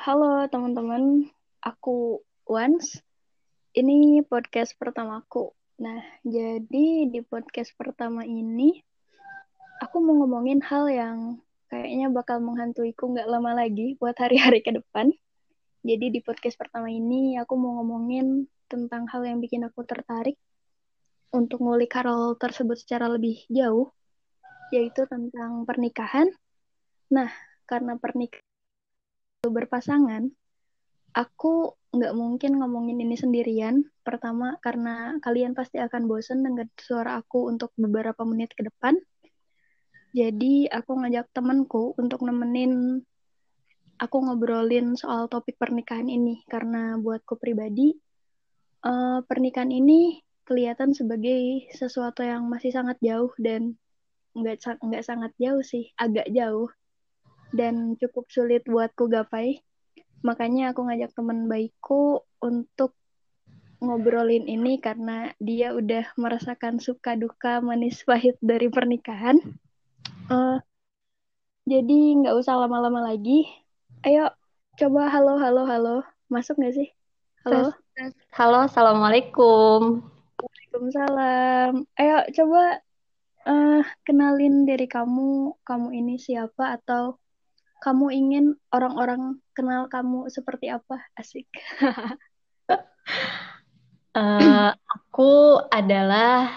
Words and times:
halo 0.00 0.48
teman-teman, 0.48 1.28
aku 1.60 2.24
Wans. 2.48 3.04
Ini 3.76 4.24
podcast 4.24 4.72
pertamaku. 4.80 5.52
Nah, 5.76 6.00
jadi 6.24 7.04
di 7.04 7.20
podcast 7.20 7.76
pertama 7.76 8.24
ini, 8.24 8.80
aku 9.76 10.00
mau 10.00 10.16
ngomongin 10.24 10.64
hal 10.64 10.88
yang 10.88 11.18
kayaknya 11.68 12.08
bakal 12.08 12.40
menghantuiku 12.40 13.12
nggak 13.12 13.28
lama 13.28 13.52
lagi 13.52 14.00
buat 14.00 14.16
hari-hari 14.16 14.64
ke 14.64 14.72
depan. 14.72 15.12
Jadi 15.84 16.16
di 16.16 16.24
podcast 16.24 16.56
pertama 16.56 16.88
ini, 16.88 17.36
aku 17.36 17.60
mau 17.60 17.84
ngomongin 17.84 18.48
tentang 18.72 19.04
hal 19.04 19.20
yang 19.28 19.36
bikin 19.44 19.68
aku 19.68 19.84
tertarik 19.84 20.40
untuk 21.28 21.60
ngulik 21.60 21.92
hal 21.92 22.40
tersebut 22.40 22.80
secara 22.80 23.04
lebih 23.04 23.44
jauh, 23.52 23.92
yaitu 24.72 25.04
tentang 25.04 25.68
pernikahan. 25.68 26.32
Nah, 27.12 27.28
karena 27.68 28.00
pernikahan 28.00 28.48
berpasangan, 29.48 30.28
aku 31.16 31.72
nggak 31.96 32.12
mungkin 32.12 32.60
ngomongin 32.60 33.00
ini 33.00 33.16
sendirian. 33.16 33.88
Pertama, 34.04 34.60
karena 34.60 35.16
kalian 35.24 35.56
pasti 35.56 35.80
akan 35.80 36.04
bosen 36.04 36.44
dengan 36.44 36.68
suara 36.76 37.16
aku 37.16 37.48
untuk 37.48 37.72
beberapa 37.80 38.20
menit 38.28 38.52
ke 38.52 38.68
depan. 38.68 39.00
Jadi, 40.12 40.68
aku 40.68 41.00
ngajak 41.00 41.32
temanku 41.32 41.96
untuk 41.96 42.20
nemenin 42.26 43.00
aku 43.96 44.16
ngobrolin 44.20 44.98
soal 44.98 45.30
topik 45.30 45.56
pernikahan 45.56 46.10
ini. 46.10 46.44
Karena 46.44 47.00
buatku 47.00 47.40
pribadi, 47.40 47.96
uh, 48.84 49.24
pernikahan 49.24 49.72
ini 49.72 50.20
kelihatan 50.44 50.92
sebagai 50.92 51.70
sesuatu 51.70 52.26
yang 52.26 52.50
masih 52.50 52.74
sangat 52.74 52.98
jauh 52.98 53.30
dan 53.38 53.78
nggak 54.34 54.82
nggak 54.82 55.04
sangat 55.06 55.32
jauh 55.38 55.62
sih, 55.62 55.94
agak 55.94 56.26
jauh 56.34 56.70
dan 57.50 57.98
cukup 57.98 58.26
sulit 58.30 58.62
buatku 58.66 59.10
gapai. 59.10 59.62
Makanya 60.20 60.74
aku 60.74 60.84
ngajak 60.86 61.16
teman 61.16 61.48
baikku 61.48 62.22
untuk 62.44 62.94
ngobrolin 63.80 64.44
ini 64.44 64.76
karena 64.76 65.32
dia 65.40 65.72
udah 65.72 66.12
merasakan 66.20 66.76
suka 66.78 67.16
duka 67.16 67.64
manis 67.64 68.04
pahit 68.04 68.36
dari 68.44 68.68
pernikahan. 68.68 69.40
Uh, 70.28 70.60
jadi 71.64 72.20
nggak 72.20 72.36
usah 72.36 72.60
lama-lama 72.60 73.00
lagi. 73.08 73.48
Ayo 74.04 74.28
coba 74.76 75.08
halo 75.08 75.40
halo 75.40 75.64
halo 75.64 75.96
masuk 76.28 76.60
nggak 76.60 76.76
sih? 76.76 76.88
Halo. 77.40 77.72
Halo, 78.36 78.68
assalamualaikum. 78.68 80.04
Waalaikumsalam. 80.40 81.88
Ayo 81.96 82.16
coba 82.36 82.84
uh, 83.48 83.80
kenalin 84.04 84.68
diri 84.68 84.84
kamu. 84.84 85.56
Kamu 85.64 85.88
ini 85.92 86.20
siapa 86.20 86.76
atau 86.76 87.16
kamu 87.80 88.06
ingin 88.12 88.44
orang-orang 88.70 89.40
kenal 89.56 89.88
kamu 89.88 90.28
seperti 90.28 90.68
apa? 90.68 91.00
Asik. 91.16 91.48
uh, 94.14 94.72
aku 94.94 95.64
adalah 95.72 96.52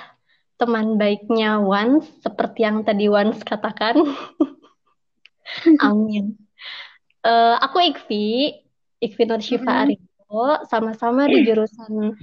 teman 0.60 1.00
baiknya 1.00 1.60
Wans, 1.64 2.08
seperti 2.22 2.68
yang 2.68 2.84
tadi 2.84 3.08
Wans 3.08 3.40
katakan. 3.42 4.04
Amin. 5.88 6.40
Uh, 7.24 7.56
aku 7.64 7.80
Ikvi, 7.80 8.60
Ikvi 9.00 9.24
Nur 9.24 9.40
Syifa 9.40 9.88
Arifo, 9.88 10.60
sama-sama 10.68 11.28
di 11.28 11.48
jurusan 11.48 12.16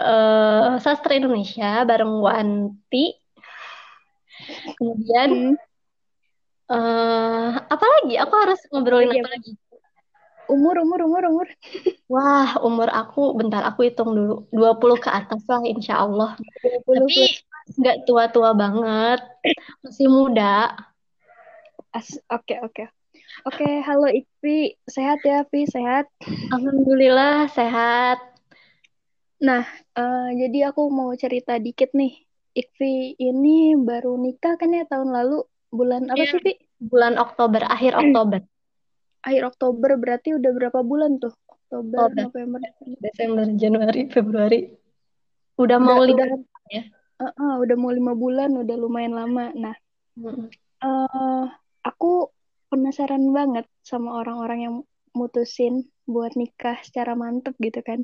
uh, 0.00 0.80
Sastra 0.80 1.16
Indonesia 1.16 1.84
bareng 1.84 2.20
Wanti. 2.20 3.16
Kemudian 4.80 5.56
hmm. 5.56 5.69
Uh, 6.70 7.50
apa 7.66 7.82
lagi? 7.98 8.14
Aku 8.22 8.34
harus 8.38 8.60
ngobrolin 8.70 9.10
iya. 9.10 9.26
apa 9.26 9.30
lagi? 9.34 9.52
Umur, 10.46 10.82
umur, 10.82 11.02
umur, 11.02 11.22
umur. 11.26 11.48
Wah, 12.06 12.58
umur 12.62 12.90
aku, 12.94 13.34
bentar 13.34 13.66
aku 13.66 13.90
hitung 13.90 14.14
dulu. 14.14 14.46
20 14.54 15.02
ke 15.02 15.10
atas 15.10 15.42
lah, 15.50 15.62
insya 15.66 16.06
Allah. 16.06 16.38
20 16.86 16.94
Tapi 16.94 17.22
nggak 17.74 17.98
tua-tua 18.06 18.54
banget. 18.54 19.20
Masih 19.82 20.06
muda. 20.06 20.74
Oke, 21.90 22.14
oke. 22.30 22.54
Okay, 22.70 22.86
Oke, 23.46 23.62
okay, 23.62 23.74
halo 23.82 24.06
Ikvi. 24.10 24.74
Sehat 24.84 25.22
ya, 25.26 25.46
Vi? 25.48 25.66
Sehat? 25.66 26.06
Alhamdulillah, 26.54 27.48
sehat. 27.50 28.18
Nah, 29.40 29.64
uh, 29.96 30.28
jadi 30.34 30.70
aku 30.74 30.86
mau 30.92 31.10
cerita 31.16 31.56
dikit 31.56 31.94
nih. 31.96 32.14
Ikvi 32.52 33.16
ini 33.16 33.78
baru 33.78 34.18
nikah 34.18 34.58
kan 34.58 34.74
ya 34.74 34.82
tahun 34.84 35.14
lalu 35.14 35.46
bulan 35.70 36.10
apa 36.10 36.18
iya. 36.18 36.32
sih, 36.34 36.42
Pi? 36.42 36.52
Bulan 36.82 37.16
Oktober, 37.16 37.62
akhir 37.64 37.96
Oktober. 37.96 38.40
Akhir 39.20 39.42
Oktober 39.46 39.90
berarti 39.96 40.34
udah 40.36 40.50
berapa 40.52 40.80
bulan 40.82 41.22
tuh? 41.22 41.32
Oktober, 41.46 41.98
oh, 42.02 42.10
November, 42.10 42.60
Desember, 42.98 43.46
Januari, 43.54 44.10
Februari. 44.10 44.60
Udah, 45.54 45.76
udah 45.76 45.78
mau 45.78 46.02
lima 46.02 46.26
ya? 46.66 46.82
Uh, 47.20 47.30
uh, 47.30 47.54
udah 47.62 47.76
mau 47.78 47.92
lima 47.94 48.16
bulan, 48.16 48.50
udah 48.58 48.76
lumayan 48.80 49.14
lama. 49.14 49.52
Nah, 49.54 49.76
hmm. 50.18 50.50
uh, 50.82 51.46
aku 51.86 52.32
penasaran 52.72 53.30
banget 53.30 53.70
sama 53.86 54.18
orang-orang 54.18 54.58
yang 54.66 54.74
mutusin 55.14 55.90
buat 56.10 56.34
nikah 56.34 56.78
secara 56.82 57.14
mantep 57.14 57.54
gitu 57.62 57.82
kan. 57.86 58.02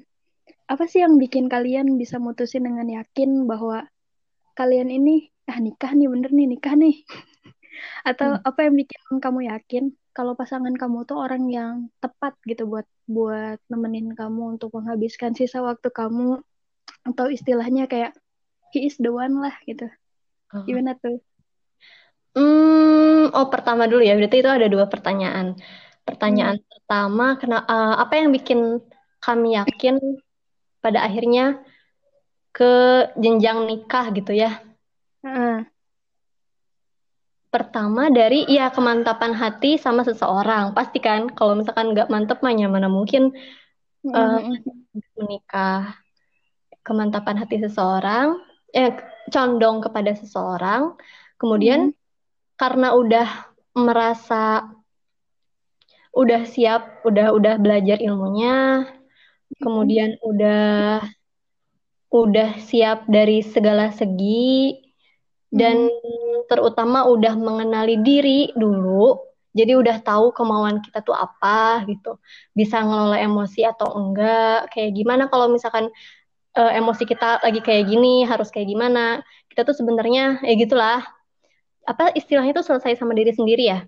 Apa 0.71 0.87
sih 0.87 1.03
yang 1.03 1.19
bikin 1.19 1.51
kalian 1.51 1.99
bisa 1.99 2.23
mutusin 2.23 2.67
dengan 2.67 2.87
yakin 2.87 3.51
bahwa 3.51 3.87
kalian 4.59 4.91
ini 4.91 5.31
ah 5.47 5.63
nikah 5.63 5.95
nih 5.95 6.11
bener 6.11 6.31
nih 6.35 6.47
nikah 6.51 6.75
nih 6.75 7.07
atau 8.03 8.37
hmm. 8.37 8.49
apa 8.49 8.61
yang 8.67 8.75
bikin 8.79 9.01
kamu 9.19 9.41
yakin 9.51 9.85
kalau 10.17 10.33
pasangan 10.33 10.73
kamu 10.73 11.05
tuh 11.05 11.21
orang 11.21 11.45
yang 11.53 11.75
tepat 12.01 12.33
gitu 12.49 12.65
buat 12.65 12.89
buat 13.05 13.61
nemenin 13.69 14.17
kamu 14.17 14.57
untuk 14.57 14.73
menghabiskan 14.73 15.37
sisa 15.37 15.61
waktu 15.61 15.93
kamu? 15.93 16.41
Atau 17.05 17.29
istilahnya 17.29 17.85
kayak 17.85 18.17
he 18.73 18.89
is 18.89 18.97
the 18.97 19.13
one 19.13 19.37
lah 19.45 19.53
gitu. 19.69 19.87
Oh. 20.57 20.65
gimana 20.65 20.97
tuh? 20.97 21.21
Hmm 22.33 23.29
oh 23.29 23.47
pertama 23.53 23.85
dulu 23.85 24.01
ya. 24.01 24.17
Berarti 24.17 24.41
itu 24.41 24.51
ada 24.51 24.67
dua 24.73 24.89
pertanyaan. 24.89 25.61
Pertanyaan 26.09 26.65
hmm. 26.65 26.69
pertama 26.71 27.27
kena 27.37 27.59
uh, 27.69 28.01
apa 28.01 28.15
yang 28.17 28.33
bikin 28.33 28.81
kami 29.21 29.59
yakin 29.59 30.01
pada 30.81 31.05
akhirnya 31.05 31.61
ke 32.57 33.05
jenjang 33.21 33.69
nikah 33.69 34.09
gitu 34.17 34.33
ya? 34.33 34.65
Hmm 35.21 35.76
pertama 37.57 38.13
dari 38.13 38.45
ya 38.45 38.69
kemantapan 38.69 39.33
hati 39.33 39.81
sama 39.81 40.05
seseorang. 40.05 40.77
Pasti 40.77 41.01
kan 41.01 41.33
kalau 41.33 41.57
misalkan 41.57 41.97
nggak 41.97 42.13
mantep 42.13 42.45
mah 42.45 42.53
mana 42.69 42.93
mungkin 42.93 43.33
uh, 44.13 44.45
menikah. 45.17 45.97
Kemantapan 46.85 47.41
hati 47.41 47.59
seseorang 47.65 48.37
eh 48.77 48.93
condong 49.33 49.81
kepada 49.81 50.13
seseorang. 50.13 50.95
Kemudian 51.41 51.91
mm. 51.91 51.97
karena 52.61 52.93
udah 52.93 53.29
merasa 53.73 54.69
udah 56.17 56.49
siap 56.49 57.05
udah 57.05 57.29
udah 57.37 57.61
belajar 57.61 58.01
ilmunya 58.01 58.89
kemudian 59.61 60.17
udah 60.25 61.05
udah 62.09 62.51
siap 62.57 63.05
dari 63.05 63.45
segala 63.45 63.93
segi 63.93 64.86
dan 65.51 65.89
hmm. 65.89 66.51
terutama 66.51 67.07
udah 67.07 67.35
mengenali 67.39 68.03
diri 68.03 68.51
dulu 68.55 69.27
jadi 69.57 69.73
udah 69.81 69.97
tahu 70.05 70.37
kemauan 70.37 70.85
kita 70.85 71.01
tuh 71.01 71.17
apa 71.17 71.81
gitu. 71.89 72.21
Bisa 72.53 72.85
ngelola 72.85 73.17
emosi 73.17 73.65
atau 73.65 73.97
enggak 73.97 74.69
kayak 74.69 74.93
gimana. 74.93 75.33
Kalau 75.33 75.49
misalkan 75.49 75.89
uh, 76.61 76.73
emosi 76.77 77.09
kita 77.09 77.41
lagi 77.41 77.65
kayak 77.65 77.89
gini 77.89 78.29
harus 78.29 78.53
kayak 78.53 78.69
gimana 78.69 79.25
kita 79.49 79.65
tuh 79.65 79.73
sebenarnya 79.73 80.45
ya 80.45 80.55
gitulah. 80.61 81.01
Apa 81.89 82.13
istilahnya 82.13 82.53
tuh 82.53 82.69
selesai 82.69 83.01
sama 83.01 83.17
diri 83.17 83.33
sendiri 83.33 83.65
ya? 83.65 83.81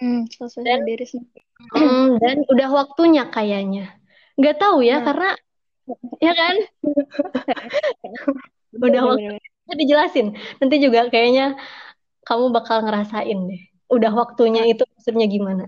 Hmm, 0.00 0.24
selesai 0.32 0.64
dan, 0.64 0.80
sama 0.80 0.88
diri 0.88 1.04
sendiri. 1.04 1.42
Mm, 1.76 2.08
dan 2.22 2.36
udah 2.48 2.68
waktunya 2.72 3.24
kayaknya. 3.28 3.92
Nggak 4.40 4.56
tahu 4.56 4.80
ya 4.80 5.02
nah. 5.02 5.04
karena 5.04 5.28
ya 6.16 6.32
kan? 6.32 6.54
Udah 8.68 9.00
waktu 9.00 9.40
dijelasin. 9.76 10.36
Nanti 10.62 10.76
juga 10.80 11.10
kayaknya 11.12 11.58
kamu 12.24 12.52
bakal 12.52 12.84
ngerasain 12.84 13.38
deh. 13.48 13.62
Udah 13.88 14.12
waktunya 14.12 14.68
itu 14.68 14.84
maksudnya 14.84 15.26
gimana? 15.28 15.64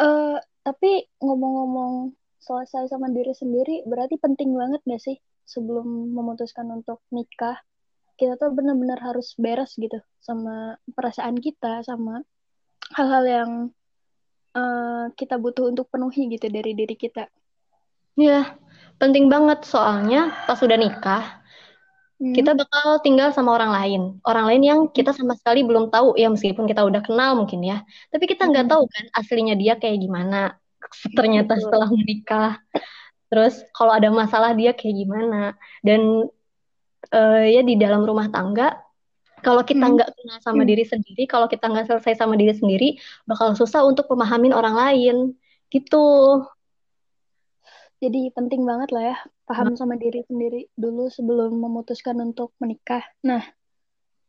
Uh, 0.00 0.38
tapi 0.64 1.10
ngomong-ngomong 1.20 2.14
selesai 2.40 2.88
sama 2.88 3.12
diri 3.12 3.36
sendiri, 3.36 3.84
berarti 3.84 4.16
penting 4.16 4.56
banget 4.56 4.80
gak 4.86 5.02
sih 5.02 5.16
sebelum 5.44 6.14
memutuskan 6.14 6.70
untuk 6.72 7.04
nikah? 7.12 7.58
Kita 8.16 8.36
tuh 8.36 8.52
benar-benar 8.52 9.00
harus 9.00 9.34
beres 9.36 9.76
gitu 9.76 10.00
sama 10.20 10.76
perasaan 10.92 11.36
kita, 11.40 11.84
sama 11.84 12.24
hal-hal 12.96 13.24
yang 13.26 13.50
uh, 14.54 15.08
kita 15.16 15.40
butuh 15.40 15.72
untuk 15.72 15.88
penuhi 15.88 16.28
gitu 16.32 16.46
dari 16.48 16.76
diri 16.76 16.96
kita. 16.96 17.28
Ya, 18.20 18.56
penting 19.00 19.32
banget 19.32 19.64
soalnya 19.64 20.32
pas 20.44 20.60
udah 20.60 20.76
nikah, 20.76 21.39
hmm. 22.20 22.36
kita 22.36 22.52
bakal 22.52 23.00
tinggal 23.00 23.32
sama 23.32 23.56
orang 23.56 23.72
lain. 23.72 24.02
Orang 24.22 24.44
lain 24.46 24.62
yang 24.62 24.80
kita 24.92 25.16
sama 25.16 25.34
sekali 25.34 25.64
belum 25.64 25.88
tahu 25.88 26.14
ya 26.20 26.28
meskipun 26.28 26.68
kita 26.68 26.84
udah 26.84 27.00
kenal 27.00 27.40
mungkin 27.40 27.64
ya. 27.64 27.82
Tapi 28.12 28.28
kita 28.28 28.46
nggak 28.46 28.68
hmm. 28.68 28.72
tahu 28.76 28.82
kan 28.86 29.04
aslinya 29.16 29.56
dia 29.56 29.80
kayak 29.80 29.98
gimana. 29.98 30.60
Ternyata 31.16 31.56
Betul. 31.56 31.62
setelah 31.64 31.88
menikah. 31.88 32.50
Terus 33.32 33.54
kalau 33.72 33.92
ada 33.96 34.08
masalah 34.12 34.52
dia 34.52 34.76
kayak 34.76 34.94
gimana. 35.00 35.56
Dan 35.80 36.28
uh, 37.10 37.44
ya 37.48 37.64
di 37.64 37.74
dalam 37.80 38.04
rumah 38.04 38.28
tangga 38.28 38.76
kalau 39.40 39.64
kita 39.64 39.88
hmm. 39.88 39.94
nggak 39.96 40.10
hmm. 40.12 40.16
kenal 40.20 40.38
sama 40.44 40.62
hmm. 40.62 40.68
diri 40.68 40.84
sendiri, 40.84 41.22
kalau 41.24 41.48
kita 41.48 41.64
nggak 41.64 41.88
selesai 41.88 42.20
sama 42.20 42.36
diri 42.36 42.52
sendiri, 42.52 42.88
bakal 43.24 43.56
susah 43.56 43.88
untuk 43.88 44.04
memahamin 44.12 44.52
orang 44.52 44.76
lain, 44.76 45.16
gitu. 45.72 46.44
Jadi 48.00 48.32
penting 48.32 48.64
banget 48.64 48.92
lah 48.96 49.04
ya 49.12 49.16
paham 49.50 49.74
sama 49.74 49.98
diri 49.98 50.22
sendiri 50.30 50.70
dulu 50.78 51.10
sebelum 51.10 51.58
memutuskan 51.58 52.22
untuk 52.22 52.54
menikah. 52.62 53.02
Nah, 53.26 53.42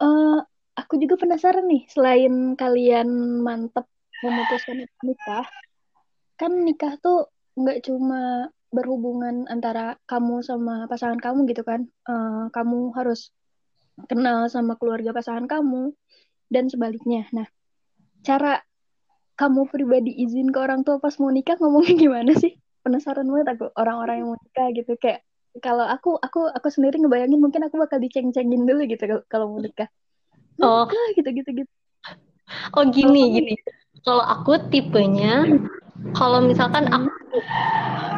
uh, 0.01 0.41
aku 0.73 0.97
juga 0.97 1.21
penasaran 1.21 1.69
nih, 1.69 1.85
selain 1.93 2.57
kalian 2.57 3.05
mantep 3.45 3.85
memutuskan 4.25 4.81
untuk 4.81 4.97
menikah, 5.05 5.45
kan 6.41 6.51
nikah 6.65 6.97
tuh 6.97 7.29
nggak 7.53 7.85
cuma 7.85 8.49
berhubungan 8.73 9.45
antara 9.45 10.01
kamu 10.09 10.41
sama 10.41 10.89
pasangan 10.89 11.21
kamu 11.21 11.45
gitu 11.53 11.61
kan. 11.61 11.85
Uh, 12.09 12.49
kamu 12.49 12.89
harus 12.97 13.29
kenal 14.09 14.49
sama 14.49 14.73
keluarga 14.73 15.13
pasangan 15.13 15.45
kamu 15.45 15.93
dan 16.49 16.65
sebaliknya. 16.65 17.29
Nah, 17.29 17.45
cara 18.25 18.65
kamu 19.37 19.69
pribadi 19.69 20.17
izin 20.21 20.49
ke 20.49 20.57
orang 20.57 20.81
tua 20.81 20.97
pas 20.97 21.13
mau 21.21 21.29
nikah 21.29 21.61
ngomongnya 21.61 21.95
gimana 22.09 22.33
sih? 22.33 22.60
Penasaran 22.81 23.25
banget 23.29 23.47
aku 23.57 23.65
orang-orang 23.77 24.21
yang 24.21 24.27
mau 24.33 24.37
nikah 24.37 24.67
gitu. 24.75 24.93
Kayak 24.97 25.25
kalau 25.59 25.83
aku 25.83 26.15
aku 26.17 26.47
aku 26.47 26.67
sendiri 26.71 26.97
ngebayangin 27.01 27.39
mungkin 27.39 27.65
aku 27.67 27.75
bakal 27.81 27.99
diceng-cengin 27.99 28.63
dulu 28.63 28.83
gitu 28.87 29.03
kalau 29.27 29.55
mau 29.55 29.61
nikah. 29.61 29.89
Oh. 30.61 30.85
Gitu 31.17 31.29
gitu 31.31 31.49
gitu. 31.63 31.71
Oh 32.75 32.83
gini 32.87 33.21
oh, 33.21 33.31
gini. 33.31 33.53
Kalau 34.01 34.23
aku 34.25 34.57
tipenya 34.73 35.45
kalau 36.17 36.41
misalkan 36.41 36.89
hmm. 36.89 36.97
aku 36.97 37.37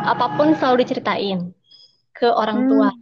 apa 0.04 0.26
pun 0.40 0.56
selalu 0.56 0.88
diceritain 0.88 1.52
ke 2.16 2.28
orang 2.30 2.70
tua. 2.70 2.90
Hmm. 2.94 3.02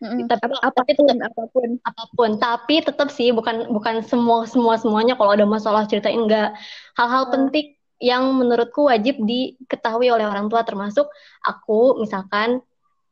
Mm, 0.00 0.32
tapi, 0.32 0.48
apa 0.64 0.80
pun, 0.80 0.80
tapi 0.80 0.92
tetap, 0.96 1.28
apa 1.28 1.42
pun 1.52 1.68
apa 1.84 2.04
pun. 2.16 2.30
Tapi 2.40 2.74
tetap 2.80 3.08
sih 3.12 3.28
bukan 3.36 3.68
bukan 3.68 4.00
semua 4.00 4.48
semua 4.48 4.80
semuanya. 4.80 5.12
Kalau 5.12 5.36
ada 5.36 5.44
masalah 5.44 5.84
ceritain 5.84 6.24
enggak 6.24 6.56
hal-hal 6.96 7.28
hmm. 7.28 7.32
penting 7.36 7.76
yang 8.00 8.32
menurutku 8.32 8.88
wajib 8.88 9.20
diketahui 9.20 10.08
oleh 10.08 10.24
orang 10.24 10.48
tua 10.48 10.64
termasuk 10.64 11.06
aku 11.44 12.00
misalkan 12.00 12.64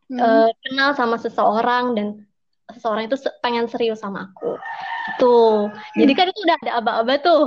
hmm. 0.09 0.19
uh, 0.19 0.51
kenal 0.65 0.97
sama 0.97 1.21
seseorang 1.21 1.93
dan 1.93 2.07
seseorang 2.73 3.09
itu 3.09 3.17
pengen 3.45 3.69
serius 3.69 4.01
sama 4.01 4.33
aku 4.33 4.57
itu 5.15 5.37
hmm. 5.69 5.97
jadi 6.01 6.13
kan 6.17 6.27
itu 6.33 6.41
udah 6.41 6.57
ada 6.65 6.73
aba-aba 6.81 7.15
tuh 7.21 7.45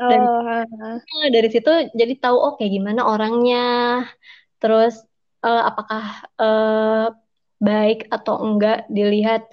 dan 0.00 0.20
oh. 0.24 1.28
dari 1.28 1.48
situ 1.52 1.92
jadi 1.92 2.14
tahu 2.16 2.36
oh 2.38 2.52
kayak 2.56 2.72
gimana 2.72 3.04
orangnya 3.04 3.66
terus 4.62 5.04
uh, 5.44 5.62
apakah 5.68 6.04
uh, 6.40 7.06
baik 7.60 8.08
atau 8.08 8.40
enggak 8.40 8.88
dilihat 8.88 9.44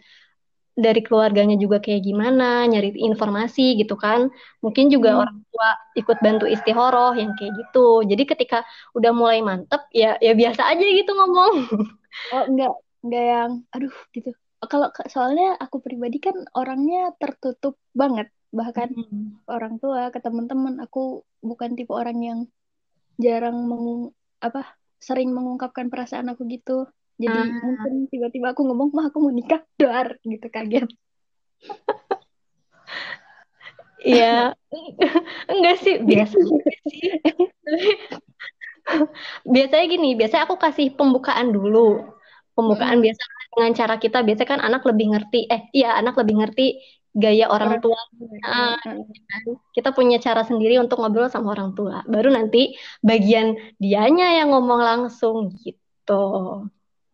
dari 0.76 1.04
keluarganya 1.04 1.60
juga 1.60 1.84
kayak 1.84 2.02
gimana, 2.08 2.64
nyari 2.68 2.96
informasi 2.96 3.76
gitu 3.80 4.00
kan. 4.00 4.32
Mungkin 4.64 4.88
juga 4.88 5.16
hmm. 5.16 5.22
orang 5.22 5.38
tua 5.52 5.70
ikut 6.00 6.18
bantu 6.24 6.46
istihoroh 6.48 7.14
yang 7.20 7.36
kayak 7.36 7.54
gitu. 7.60 8.08
Jadi 8.08 8.24
ketika 8.24 8.64
udah 8.96 9.12
mulai 9.12 9.44
mantep 9.44 9.84
ya 9.92 10.16
ya 10.24 10.32
biasa 10.32 10.62
aja 10.72 10.86
gitu 10.86 11.12
ngomong. 11.16 11.56
Oh 12.36 12.44
enggak, 12.44 12.76
enggak 13.08 13.24
yang 13.24 13.52
aduh 13.72 13.96
gitu. 14.12 14.36
Kalau 14.68 14.92
soalnya 15.08 15.56
aku 15.64 15.80
pribadi 15.80 16.20
kan 16.20 16.36
orangnya 16.52 17.16
tertutup 17.16 17.80
banget. 17.96 18.28
Bahkan 18.52 18.90
hmm. 18.92 19.48
orang 19.48 19.80
tua 19.80 20.12
ke 20.12 20.20
teman-teman 20.20 20.84
aku 20.84 21.24
bukan 21.40 21.72
tipe 21.80 21.96
orang 21.96 22.20
yang 22.20 22.40
jarang 23.16 23.64
mengung 23.64 24.12
apa 24.44 24.76
sering 25.00 25.32
mengungkapkan 25.32 25.88
perasaan 25.88 26.36
aku 26.36 26.44
gitu 26.52 26.86
jadi 27.22 27.38
ah. 27.38 27.46
mungkin 27.62 27.94
tiba-tiba 28.10 28.58
aku 28.58 28.62
ngomong 28.66 28.90
mah 28.90 29.06
aku 29.14 29.18
mau 29.22 29.30
nikah 29.30 29.62
dar 29.78 30.18
gitu 30.26 30.48
kaget 30.50 30.90
Iya, 34.02 34.58
enggak 35.52 35.78
sih 35.86 36.02
biasa 36.02 36.34
sih. 36.34 36.60
biasanya 39.46 39.86
gini, 39.86 40.18
biasanya 40.18 40.50
aku 40.50 40.58
kasih 40.58 40.98
pembukaan 40.98 41.54
dulu. 41.54 42.02
Pembukaan 42.58 42.98
hmm. 42.98 43.06
biasa 43.06 43.24
dengan 43.54 43.72
cara 43.78 43.96
kita, 44.02 44.18
biasanya 44.26 44.50
kan 44.50 44.62
anak 44.66 44.82
lebih 44.90 45.14
ngerti. 45.14 45.46
Eh, 45.46 45.62
iya 45.78 46.02
anak 46.02 46.18
lebih 46.18 46.42
ngerti 46.42 46.82
gaya 47.14 47.46
orang 47.52 47.78
tua. 47.84 48.00
Nah, 48.42 48.80
kita 49.76 49.94
punya 49.94 50.18
cara 50.18 50.48
sendiri 50.48 50.80
untuk 50.82 50.98
ngobrol 50.98 51.30
sama 51.30 51.54
orang 51.54 51.78
tua. 51.78 52.02
Baru 52.10 52.34
nanti 52.34 52.74
bagian 53.06 53.54
dianya 53.78 54.42
yang 54.42 54.50
ngomong 54.56 54.82
langsung 54.82 55.54
gitu. 55.62 56.24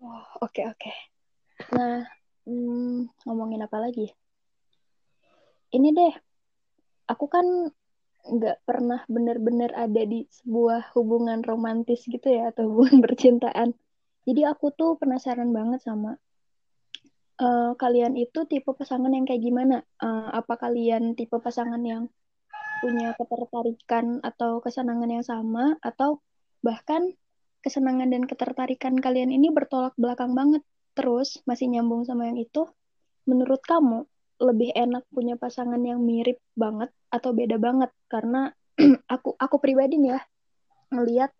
Oke 0.08 0.64
okay, 0.64 0.66
oke. 0.68 0.80
Okay. 0.80 0.96
Nah, 1.76 2.08
hmm, 2.48 3.12
ngomongin 3.28 3.66
apa 3.66 3.78
lagi? 3.82 4.08
Ini 5.74 5.88
deh, 5.92 6.14
aku 7.12 7.26
kan 7.28 7.46
nggak 8.28 8.64
pernah 8.68 9.04
benar-benar 9.08 9.72
ada 9.76 10.04
di 10.04 10.28
sebuah 10.28 10.92
hubungan 10.96 11.44
romantis 11.44 12.04
gitu 12.08 12.28
ya 12.28 12.52
atau 12.52 12.72
hubungan 12.72 13.00
percintaan. 13.06 13.76
Jadi 14.28 14.42
aku 14.44 14.72
tuh 14.76 15.00
penasaran 15.00 15.52
banget 15.56 15.80
sama 15.84 16.20
uh, 17.42 17.72
kalian 17.78 18.18
itu 18.18 18.46
tipe 18.50 18.70
pasangan 18.74 19.10
yang 19.14 19.26
kayak 19.26 19.42
gimana? 19.42 19.86
Uh, 20.02 20.30
apa 20.34 20.58
kalian 20.60 21.14
tipe 21.14 21.38
pasangan 21.38 21.82
yang 21.82 22.10
punya 22.78 23.18
ketertarikan 23.18 24.22
atau 24.22 24.62
kesenangan 24.62 25.10
yang 25.10 25.26
sama 25.26 25.82
atau 25.82 26.22
bahkan 26.62 27.10
kesenangan 27.62 28.10
dan 28.14 28.24
ketertarikan 28.26 28.98
kalian 28.98 29.34
ini 29.34 29.50
bertolak 29.54 29.94
belakang 30.00 30.34
banget. 30.34 30.64
Terus 30.98 31.42
masih 31.46 31.70
nyambung 31.70 32.06
sama 32.06 32.30
yang 32.30 32.42
itu, 32.42 32.66
menurut 33.30 33.62
kamu 33.62 34.06
lebih 34.38 34.74
enak 34.74 35.06
punya 35.10 35.38
pasangan 35.38 35.82
yang 35.82 36.02
mirip 36.02 36.42
banget 36.54 36.90
atau 37.10 37.34
beda 37.34 37.58
banget? 37.62 37.94
Karena 38.10 38.50
aku 39.14 39.34
aku 39.38 39.56
pribadi 39.58 39.98
nih 39.98 40.18
ya 40.18 40.22
ngelihat 40.94 41.32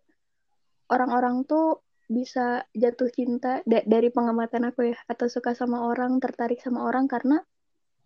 orang-orang 0.92 1.44
tuh 1.48 1.80
bisa 2.08 2.64
jatuh 2.72 3.12
cinta 3.12 3.60
da 3.68 3.84
dari 3.84 4.08
pengamatan 4.08 4.72
aku 4.72 4.92
ya 4.92 4.96
atau 5.04 5.28
suka 5.28 5.52
sama 5.52 5.84
orang 5.84 6.16
tertarik 6.24 6.56
sama 6.64 6.88
orang 6.88 7.04
karena 7.04 7.44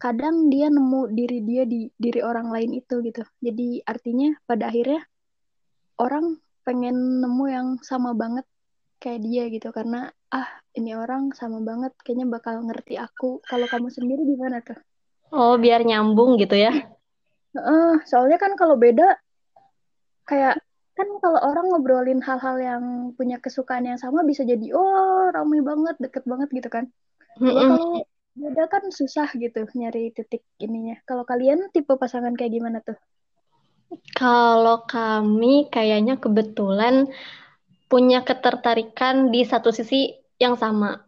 kadang 0.03 0.50
dia 0.50 0.66
nemu 0.66 1.14
diri 1.14 1.38
dia 1.47 1.62
di 1.62 1.87
diri 1.95 2.19
orang 2.19 2.50
lain 2.50 2.75
itu 2.75 2.99
gitu 3.07 3.23
jadi 3.38 3.87
artinya 3.87 4.35
pada 4.42 4.75
akhirnya 4.75 5.07
orang 6.02 6.42
pengen 6.62 7.23
nemu 7.23 7.45
yang 7.50 7.69
sama 7.83 8.14
banget 8.14 8.47
kayak 9.02 9.21
dia 9.23 9.45
gitu. 9.50 9.69
Karena 9.75 10.11
ah 10.33 10.49
ini 10.78 10.97
orang 10.97 11.35
sama 11.37 11.61
banget 11.61 11.92
kayaknya 12.00 12.26
bakal 12.31 12.62
ngerti 12.64 12.97
aku. 12.97 13.42
Kalau 13.45 13.66
kamu 13.69 13.88
sendiri 13.92 14.23
gimana 14.25 14.64
tuh? 14.64 14.78
Oh 15.33 15.57
biar 15.57 15.83
nyambung 15.85 16.37
gitu 16.40 16.57
ya? 16.57 16.73
Uh, 17.52 18.00
soalnya 18.09 18.40
kan 18.40 18.57
kalau 18.57 18.81
beda 18.81 19.16
kayak 20.25 20.57
kan 20.92 21.09
kalau 21.21 21.40
orang 21.40 21.69
ngobrolin 21.73 22.21
hal-hal 22.21 22.57
yang 22.61 22.85
punya 23.16 23.40
kesukaan 23.40 23.88
yang 23.88 24.00
sama 24.00 24.25
bisa 24.25 24.45
jadi 24.45 24.73
oh 24.76 25.33
ramai 25.33 25.61
banget 25.64 25.97
deket 26.00 26.25
banget 26.28 26.49
gitu 26.52 26.69
kan. 26.69 26.88
Kalau 27.37 28.04
beda 28.33 28.64
kan 28.69 28.85
susah 28.88 29.28
gitu 29.37 29.69
nyari 29.76 30.12
titik 30.12 30.45
ininya. 30.61 31.00
Kalau 31.04 31.25
kalian 31.25 31.69
tipe 31.73 31.92
pasangan 31.97 32.33
kayak 32.37 32.52
gimana 32.57 32.81
tuh 32.85 32.97
kalau 34.16 34.84
kami 34.88 35.68
kayaknya 35.68 36.16
kebetulan 36.16 37.11
punya 37.92 38.25
ketertarikan 38.25 39.28
di 39.28 39.44
satu 39.44 39.68
sisi 39.68 40.16
yang 40.40 40.56
sama. 40.56 41.04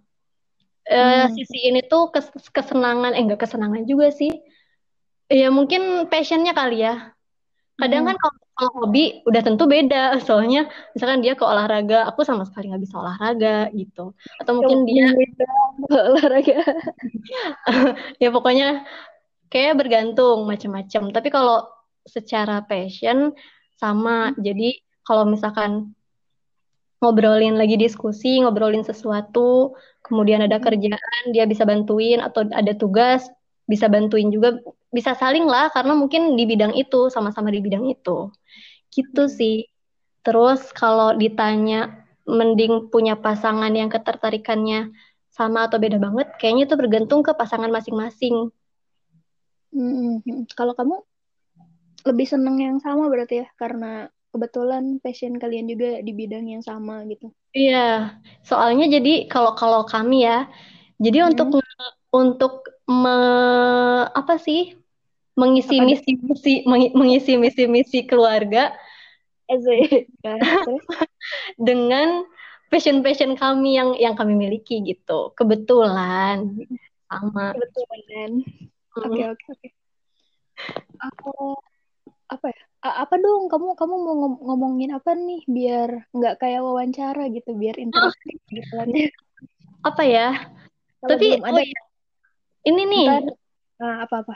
Uh, 0.85 1.33
sisi 1.33 1.65
ini 1.65 1.81
tuh 1.81 2.13
kes 2.13 2.29
kesenangan, 2.53 3.17
eh 3.17 3.25
enggak 3.25 3.49
kesenangan 3.49 3.89
juga 3.89 4.13
sih. 4.13 4.29
Ya 5.33 5.49
mungkin 5.49 6.13
passionnya 6.13 6.53
kali 6.53 6.85
ya. 6.85 7.17
Kadang 7.81 8.05
hmm. 8.05 8.09
kan 8.13 8.17
kalau, 8.21 8.37
kalau 8.55 8.71
hobi 8.85 9.25
udah 9.25 9.43
tentu 9.43 9.65
beda. 9.65 10.15
Soalnya 10.29 10.69
misalkan 10.93 11.25
dia 11.25 11.35
ke 11.35 11.43
olahraga, 11.43 12.05
aku 12.05 12.21
sama 12.21 12.45
sekali 12.45 12.69
nggak 12.69 12.85
bisa 12.85 13.01
olahraga 13.01 13.73
gitu. 13.73 14.13
Atau 14.45 14.61
mungkin 14.61 14.85
dia 14.85 15.09
olahraga. 16.13 16.61
ya 18.23 18.29
pokoknya 18.29 18.85
kayak 19.49 19.81
bergantung 19.81 20.45
macam-macam. 20.45 21.03
Tapi 21.17 21.29
kalau 21.33 21.74
secara 22.05 22.63
passion 22.65 23.33
sama. 23.77 24.33
Hmm. 24.33 24.41
Jadi 24.41 24.81
kalau 25.05 25.29
misalkan 25.29 25.93
ngobrolin 27.05 27.61
lagi 27.61 27.77
diskusi, 27.77 28.41
ngobrolin 28.41 28.85
sesuatu, 28.87 29.77
kemudian 30.01 30.41
ada 30.45 30.57
hmm. 30.57 30.65
kerjaan, 30.65 31.23
dia 31.37 31.45
bisa 31.45 31.69
bantuin 31.69 32.25
atau 32.25 32.49
ada 32.49 32.73
tugas, 32.73 33.29
bisa 33.69 33.89
bantuin 33.93 34.33
juga, 34.33 34.57
bisa 34.89 35.13
saling 35.17 35.45
lah 35.45 35.69
karena 35.75 35.93
mungkin 35.93 36.39
di 36.39 36.49
bidang 36.49 36.73
itu 36.77 37.13
sama-sama 37.13 37.53
di 37.53 37.61
bidang 37.61 37.85
itu. 37.89 38.33
Gitu 38.89 39.29
hmm. 39.29 39.33
sih. 39.33 39.69
Terus 40.25 40.73
kalau 40.73 41.13
ditanya 41.13 42.01
mending 42.25 42.89
punya 42.89 43.21
pasangan 43.21 43.69
yang 43.77 43.93
ketertarikannya 43.93 44.89
sama 45.29 45.69
atau 45.69 45.77
beda 45.77 46.01
banget, 46.01 46.33
kayaknya 46.41 46.65
itu 46.65 46.77
bergantung 46.81 47.21
ke 47.21 47.37
pasangan 47.37 47.69
masing-masing. 47.69 48.49
Hmm, 49.75 50.23
kalau 50.55 50.73
kamu 50.73 51.03
lebih 52.05 52.27
seneng 52.29 52.57
yang 52.61 52.79
sama 52.81 53.09
berarti 53.09 53.45
ya, 53.45 53.49
karena 53.57 54.13
kebetulan 54.35 54.99
passion 54.99 55.39
kalian 55.39 55.71
juga 55.71 56.03
di 56.03 56.13
bidang 56.13 56.51
yang 56.51 56.63
sama 56.65 57.07
gitu. 57.07 57.31
Iya, 57.55 58.19
soalnya 58.43 58.91
jadi 58.91 59.31
kalau 59.31 59.55
kalau 59.55 59.87
kami 59.87 60.27
ya, 60.27 60.51
jadi 60.99 61.23
hmm. 61.23 61.29
untuk 61.33 61.49
untuk 62.15 62.55
me, 62.91 63.17
apa 64.11 64.39
sih? 64.39 64.75
Mengisi 65.35 65.83
misi 65.83 66.15
misi 66.23 66.63
mengisi 66.71 67.35
misi 67.35 67.67
misi 67.67 68.07
keluarga 68.07 68.71
dengan 71.59 72.23
passion 72.71 73.03
passion 73.03 73.35
kami 73.35 73.75
yang 73.75 73.99
yang 73.99 74.15
kami 74.15 74.39
miliki 74.39 74.79
gitu. 74.87 75.35
Kebetulan. 75.35 76.55
Sama. 77.11 77.51
Kebetulan. 77.51 78.31
Oke 78.95 79.23
oke 79.27 79.45
oke. 79.59 79.69
Aku 81.03 81.59
apa 82.35 82.51
ya 82.51 82.63
apa 82.85 83.15
dong 83.17 83.49
kamu 83.49 83.79
kamu 83.79 83.95
mau 83.97 84.17
ngomongin 84.43 84.91
apa 84.93 85.17
nih 85.17 85.41
biar 85.49 86.11
nggak 86.13 86.35
kayak 86.43 86.61
wawancara 86.61 87.31
gitu 87.33 87.57
biar 87.57 87.79
interaktif 87.81 88.37
oh. 88.37 88.49
gitu 88.55 88.73
kan 88.75 88.89
apa 89.85 90.03
ya 90.05 90.29
Kalau 91.01 91.11
tapi 91.15 91.27
ada 91.41 91.53
oh, 91.53 91.61
ya. 91.61 91.81
ini 92.69 92.83
nih 92.89 93.07
nah, 93.81 94.05
apa 94.05 94.25
apa 94.27 94.35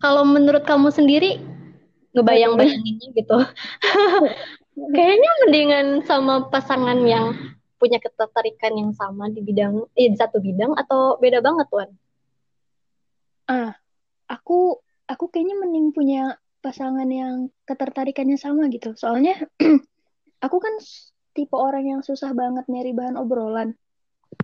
kalau 0.00 0.24
menurut 0.24 0.64
kamu 0.64 0.88
sendiri 0.88 1.36
ngebayang-bayanginnya 2.16 3.08
gitu. 3.14 3.38
Kayaknya 4.96 5.30
mendingan 5.44 5.86
sama 6.08 6.48
pasangan 6.48 6.96
yang 7.04 7.36
punya 7.76 8.00
ketertarikan 8.00 8.76
yang 8.76 8.92
sama 8.96 9.28
di 9.28 9.40
bidang 9.44 9.88
eh, 9.96 10.08
di 10.08 10.16
satu 10.16 10.40
bidang 10.40 10.76
atau 10.76 11.16
beda 11.20 11.44
banget 11.44 11.66
tuan? 11.68 11.90
Ah, 13.48 13.76
aku 14.28 14.80
aku 15.04 15.24
kayaknya 15.28 15.58
mending 15.58 15.92
punya 15.92 16.38
pasangan 16.60 17.08
yang 17.08 17.48
ketertarikannya 17.64 18.36
sama 18.36 18.68
gitu. 18.68 18.92
Soalnya 18.96 19.36
aku 20.46 20.56
kan 20.60 20.74
tipe 21.32 21.56
orang 21.56 21.84
yang 21.88 22.00
susah 22.04 22.32
banget 22.36 22.68
nyari 22.68 22.92
bahan 22.92 23.16
obrolan. 23.16 23.76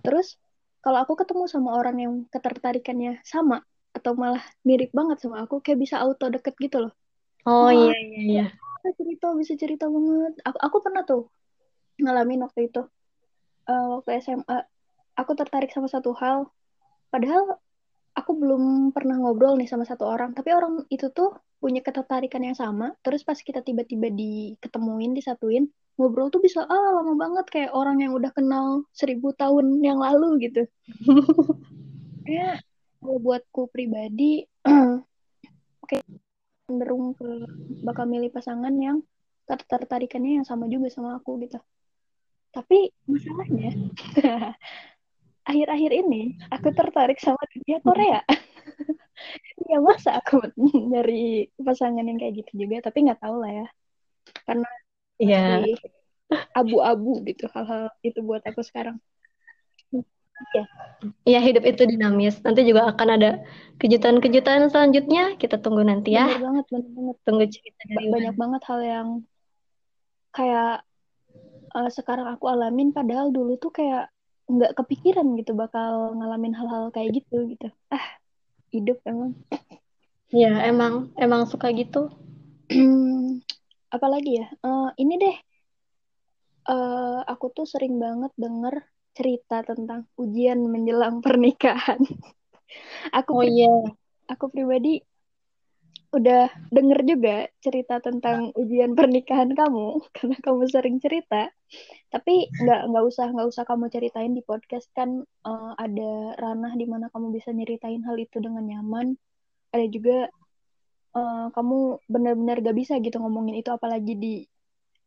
Terus 0.01 0.37
kalau 0.81 1.01
aku 1.03 1.17
ketemu 1.17 1.45
sama 1.49 1.77
orang 1.77 1.97
yang 1.97 2.13
ketertarikannya 2.29 3.21
sama, 3.25 3.61
atau 3.97 4.13
malah 4.13 4.45
mirip 4.61 4.93
banget 4.93 5.17
sama 5.25 5.41
aku 5.41 5.57
kayak 5.59 5.81
bisa 5.81 5.97
auto 5.97 6.29
deket 6.29 6.53
gitu 6.61 6.77
loh. 6.87 6.93
Oh 7.49 7.73
iya 7.73 7.97
iya 7.97 8.21
iya. 8.21 8.45
bisa 8.53 8.89
cerita 8.93 9.27
bisa 9.33 9.53
cerita 9.57 9.85
banget. 9.89 10.37
Aku 10.45 10.57
aku 10.61 10.77
pernah 10.85 11.03
tuh 11.03 11.33
ngalamin 11.97 12.45
waktu 12.45 12.69
itu 12.69 12.85
uh, 13.65 13.85
waktu 13.97 14.21
SMA 14.21 14.57
aku 15.17 15.31
tertarik 15.33 15.73
sama 15.73 15.89
satu 15.89 16.13
hal. 16.13 16.53
Padahal 17.09 17.57
aku 18.17 18.33
belum 18.33 18.89
pernah 18.97 19.21
ngobrol 19.21 19.61
nih 19.61 19.69
sama 19.69 19.85
satu 19.85 20.09
orang. 20.09 20.33
Tapi 20.33 20.49
orang 20.57 20.89
itu 20.89 21.13
tuh 21.13 21.37
punya 21.61 21.85
ketertarikan 21.85 22.41
yang 22.41 22.57
sama. 22.57 22.97
Terus 23.05 23.21
pas 23.21 23.37
kita 23.37 23.61
tiba-tiba 23.61 24.09
diketemuin 24.09 25.13
disatuin 25.13 25.69
ngobrol 25.97 26.29
tuh 26.29 26.41
bisa 26.41 26.61
ah 26.61 26.89
lama 27.01 27.17
banget 27.17 27.45
kayak 27.49 27.71
orang 27.73 27.97
yang 28.05 28.13
udah 28.13 28.29
kenal 28.29 28.85
seribu 28.93 29.33
tahun 29.33 29.81
yang 29.81 29.97
lalu 29.97 30.49
gitu. 30.49 30.65
Kayak 32.27 32.61
kalau 33.01 33.17
buatku 33.17 33.61
pribadi 33.73 34.45
oke 35.83 35.97
cenderung 36.67 37.15
ke 37.17 37.25
bakal 37.81 38.05
milih 38.05 38.29
pasangan 38.29 38.75
yang 38.77 39.01
tertarikannya 39.47 40.43
yang 40.43 40.45
sama 40.45 40.69
juga 40.69 40.93
sama 40.93 41.17
aku 41.17 41.41
gitu. 41.41 41.57
Tapi 42.53 42.93
masalahnya 43.09 43.73
akhir-akhir 45.47 45.91
ini 45.95 46.35
aku 46.51 46.75
tertarik 46.75 47.17
sama 47.23 47.39
dunia 47.55 47.79
Korea 47.79 48.21
ya 49.71 49.79
masa 49.79 50.19
aku 50.19 50.43
nyari 50.67 51.49
pasangan 51.55 52.03
yang 52.03 52.19
kayak 52.19 52.43
gitu 52.43 52.67
juga 52.67 52.91
tapi 52.91 53.07
nggak 53.07 53.23
tahu 53.23 53.39
lah 53.41 53.51
ya 53.63 53.67
karena 54.43 54.69
yeah. 55.17 55.63
abu-abu 56.51 57.23
gitu 57.23 57.47
hal-hal 57.55 57.87
itu 58.03 58.19
buat 58.19 58.43
aku 58.43 58.59
sekarang 58.59 58.99
Iya. 60.37 60.63
Iya 61.25 61.39
hidup 61.41 61.63
itu 61.65 61.83
dinamis. 61.89 62.37
Nanti 62.45 62.61
juga 62.61 62.93
akan 62.93 63.09
ada 63.17 63.41
kejutan-kejutan 63.81 64.69
selanjutnya. 64.69 65.33
Kita 65.33 65.57
tunggu 65.57 65.81
nanti 65.81 66.13
ya. 66.13 66.29
Benar 66.29 66.45
banget, 66.45 66.65
benar 66.69 66.89
banget. 66.93 67.15
Tunggu 67.25 67.45
cerita 67.49 67.81
dari 67.89 68.07
banyak 68.13 68.35
mana. 68.37 68.41
banget 68.41 68.61
hal 68.69 68.79
yang 68.85 69.07
kayak 70.29 70.85
uh, 71.73 71.89
sekarang 71.89 72.29
aku 72.29 72.45
alamin. 72.53 72.93
Padahal 72.93 73.33
dulu 73.33 73.57
tuh 73.57 73.73
kayak 73.73 74.13
nggak 74.47 74.75
kepikiran 74.79 75.35
gitu 75.35 75.51
bakal 75.53 76.15
ngalamin 76.15 76.55
hal-hal 76.55 76.87
kayak 76.95 77.19
gitu 77.19 77.51
gitu. 77.51 77.67
Ah 77.91 78.17
hidup 78.71 78.99
emang. 79.07 79.35
Iya 80.31 80.67
emang 80.67 81.11
emang 81.15 81.47
suka 81.47 81.71
gitu. 81.71 82.11
Apalagi 83.95 84.43
ya. 84.43 84.47
Uh, 84.59 84.91
ini 84.99 85.15
deh. 85.15 85.37
Uh, 86.67 87.23
aku 87.23 87.47
tuh 87.55 87.63
sering 87.63 87.95
banget 87.95 88.31
denger 88.35 88.83
cerita 89.15 89.63
tentang 89.63 90.03
ujian 90.19 90.59
menjelang 90.67 91.23
pernikahan. 91.23 91.99
aku 93.17 93.31
oh 93.39 93.47
iya. 93.47 93.95
Aku 94.27 94.51
pribadi 94.51 94.99
udah 96.07 96.47
denger 96.71 96.99
juga 97.03 97.37
cerita 97.59 97.99
tentang 97.99 98.55
ujian 98.55 98.95
pernikahan 98.95 99.51
kamu 99.51 99.99
karena 100.15 100.37
kamu 100.39 100.63
sering 100.71 100.97
cerita. 101.03 101.51
Tapi 102.07 102.47
nggak 102.47 102.81
nggak 102.91 103.03
usah 103.07 103.27
nggak 103.31 103.47
usah 103.51 103.63
kamu 103.67 103.91
ceritain 103.91 104.31
di 104.31 104.41
podcast 104.43 104.87
kan 104.95 105.27
uh, 105.43 105.73
ada 105.75 106.37
ranah 106.39 106.73
di 106.79 106.87
mana 106.87 107.11
kamu 107.11 107.35
bisa 107.35 107.51
nyeritain 107.51 108.03
hal 108.07 108.15
itu 108.15 108.39
dengan 108.39 108.63
nyaman. 108.63 109.19
Ada 109.75 109.85
juga 109.91 110.31
uh, 111.17 111.47
kamu 111.51 111.77
benar-benar 112.07 112.63
gak 112.63 112.77
bisa 112.77 112.93
gitu 113.01 113.17
ngomongin 113.19 113.59
itu 113.59 113.69
apalagi 113.73 114.13
di 114.15 114.33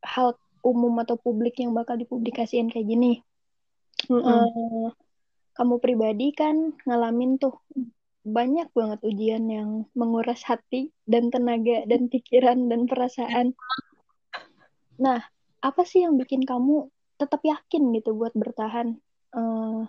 hal 0.04 0.34
umum 0.60 0.92
atau 1.00 1.16
publik 1.16 1.60
yang 1.60 1.72
bakal 1.72 1.96
dipublikasikan 1.96 2.68
kayak 2.68 2.88
gini 2.88 3.12
mm 4.08 4.20
-hmm. 4.20 4.24
uh, 4.24 4.88
kamu 5.56 5.74
pribadi 5.80 6.32
kan 6.32 6.72
ngalamin 6.84 7.36
tuh 7.40 7.56
banyak 8.20 8.68
banget 8.76 9.00
ujian 9.00 9.44
yang 9.48 9.70
menguras 9.96 10.44
hati 10.44 10.92
dan 11.08 11.32
tenaga 11.32 11.88
dan 11.88 12.12
pikiran 12.12 12.68
dan 12.68 12.84
perasaan. 12.84 13.56
Nah, 15.00 15.24
apa 15.64 15.82
sih 15.88 16.04
yang 16.04 16.20
bikin 16.20 16.44
kamu 16.44 16.92
tetap 17.16 17.40
yakin 17.40 17.96
gitu 17.96 18.12
buat 18.12 18.36
bertahan? 18.36 19.00
Uh, 19.32 19.88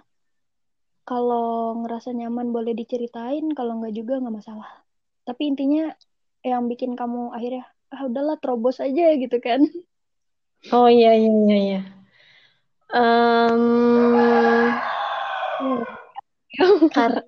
kalau 1.03 1.83
ngerasa 1.83 2.15
nyaman 2.15 2.55
boleh 2.55 2.71
diceritain, 2.71 3.51
kalau 3.51 3.83
nggak 3.83 3.95
juga 3.99 4.23
nggak 4.23 4.35
masalah. 4.39 4.69
Tapi 5.27 5.51
intinya 5.51 5.91
yang 6.41 6.71
bikin 6.71 6.95
kamu 6.95 7.35
akhirnya 7.35 7.67
ah 7.91 8.07
udahlah 8.07 8.39
terobos 8.39 8.79
aja 8.79 9.11
gitu 9.19 9.37
kan? 9.43 9.67
Oh 10.71 10.87
iya 10.87 11.17
iya 11.19 11.31
iya. 11.33 11.57
iya. 11.57 11.81
Um, 12.91 13.63
karena 16.95 17.23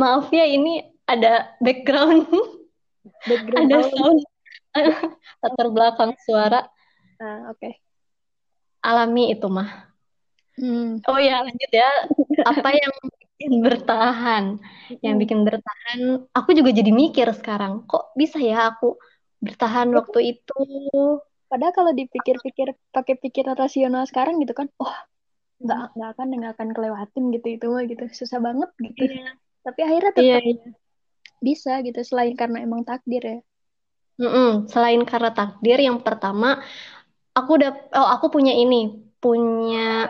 maaf 0.00 0.28
ya 0.32 0.44
ini 0.48 0.84
ada 1.04 1.52
background, 1.60 2.28
background 3.28 3.68
ada 3.68 3.78
sound 3.92 4.20
latar 5.42 5.68
belakang 5.70 6.12
suara. 6.24 6.66
Ah, 7.20 7.52
oke. 7.52 7.60
Okay. 7.60 7.72
Alami 8.84 9.32
itu 9.32 9.46
mah. 9.48 9.94
Hmm. 10.54 11.02
Oh 11.08 11.18
ya 11.18 11.42
lanjut 11.42 11.70
ya. 11.70 11.90
Apa 12.46 12.68
yang 12.80 12.94
bikin 13.02 13.52
bertahan? 13.62 14.44
Yang 15.02 15.14
bikin 15.26 15.40
bertahan, 15.42 15.98
aku 16.30 16.50
juga 16.54 16.70
jadi 16.70 16.90
mikir 16.92 17.26
sekarang. 17.34 17.88
Kok 17.88 18.14
bisa 18.14 18.38
ya 18.38 18.70
aku 18.70 18.94
bertahan 19.42 19.90
waktu 19.92 20.38
itu? 20.38 20.60
Padahal 21.50 21.74
kalau 21.74 21.92
dipikir-pikir 21.94 22.74
pakai 22.90 23.14
pikiran 23.20 23.54
rasional 23.54 24.06
sekarang 24.08 24.40
gitu 24.42 24.54
kan, 24.56 24.70
wah 24.80 24.90
oh, 24.90 24.98
nggak 25.64 25.80
nggak 25.94 26.10
akan 26.18 26.26
nggak 26.34 26.52
akan 26.58 26.68
kelewatin 26.74 27.24
gitu 27.30 27.46
itu 27.56 27.66
mah 27.70 27.82
gitu 27.86 28.04
susah 28.10 28.38
banget 28.42 28.70
gitu. 28.82 29.02
Iya. 29.10 29.38
Tapi 29.64 29.80
akhirnya 29.80 30.12
tetap 30.12 30.24
iya, 30.28 30.38
iya. 30.44 30.70
bisa 31.40 31.80
gitu 31.80 32.00
selain 32.04 32.36
karena 32.36 32.60
emang 32.60 32.84
takdir 32.84 33.24
ya. 33.24 33.38
Mm-mm. 34.20 34.70
Selain 34.70 35.02
karena 35.02 35.34
takdir, 35.34 35.80
yang 35.80 35.98
pertama 36.04 36.62
aku 37.34 37.50
udah 37.58 37.70
oh 37.98 38.08
aku 38.14 38.30
punya 38.30 38.54
ini 38.54 39.02
punya 39.18 40.06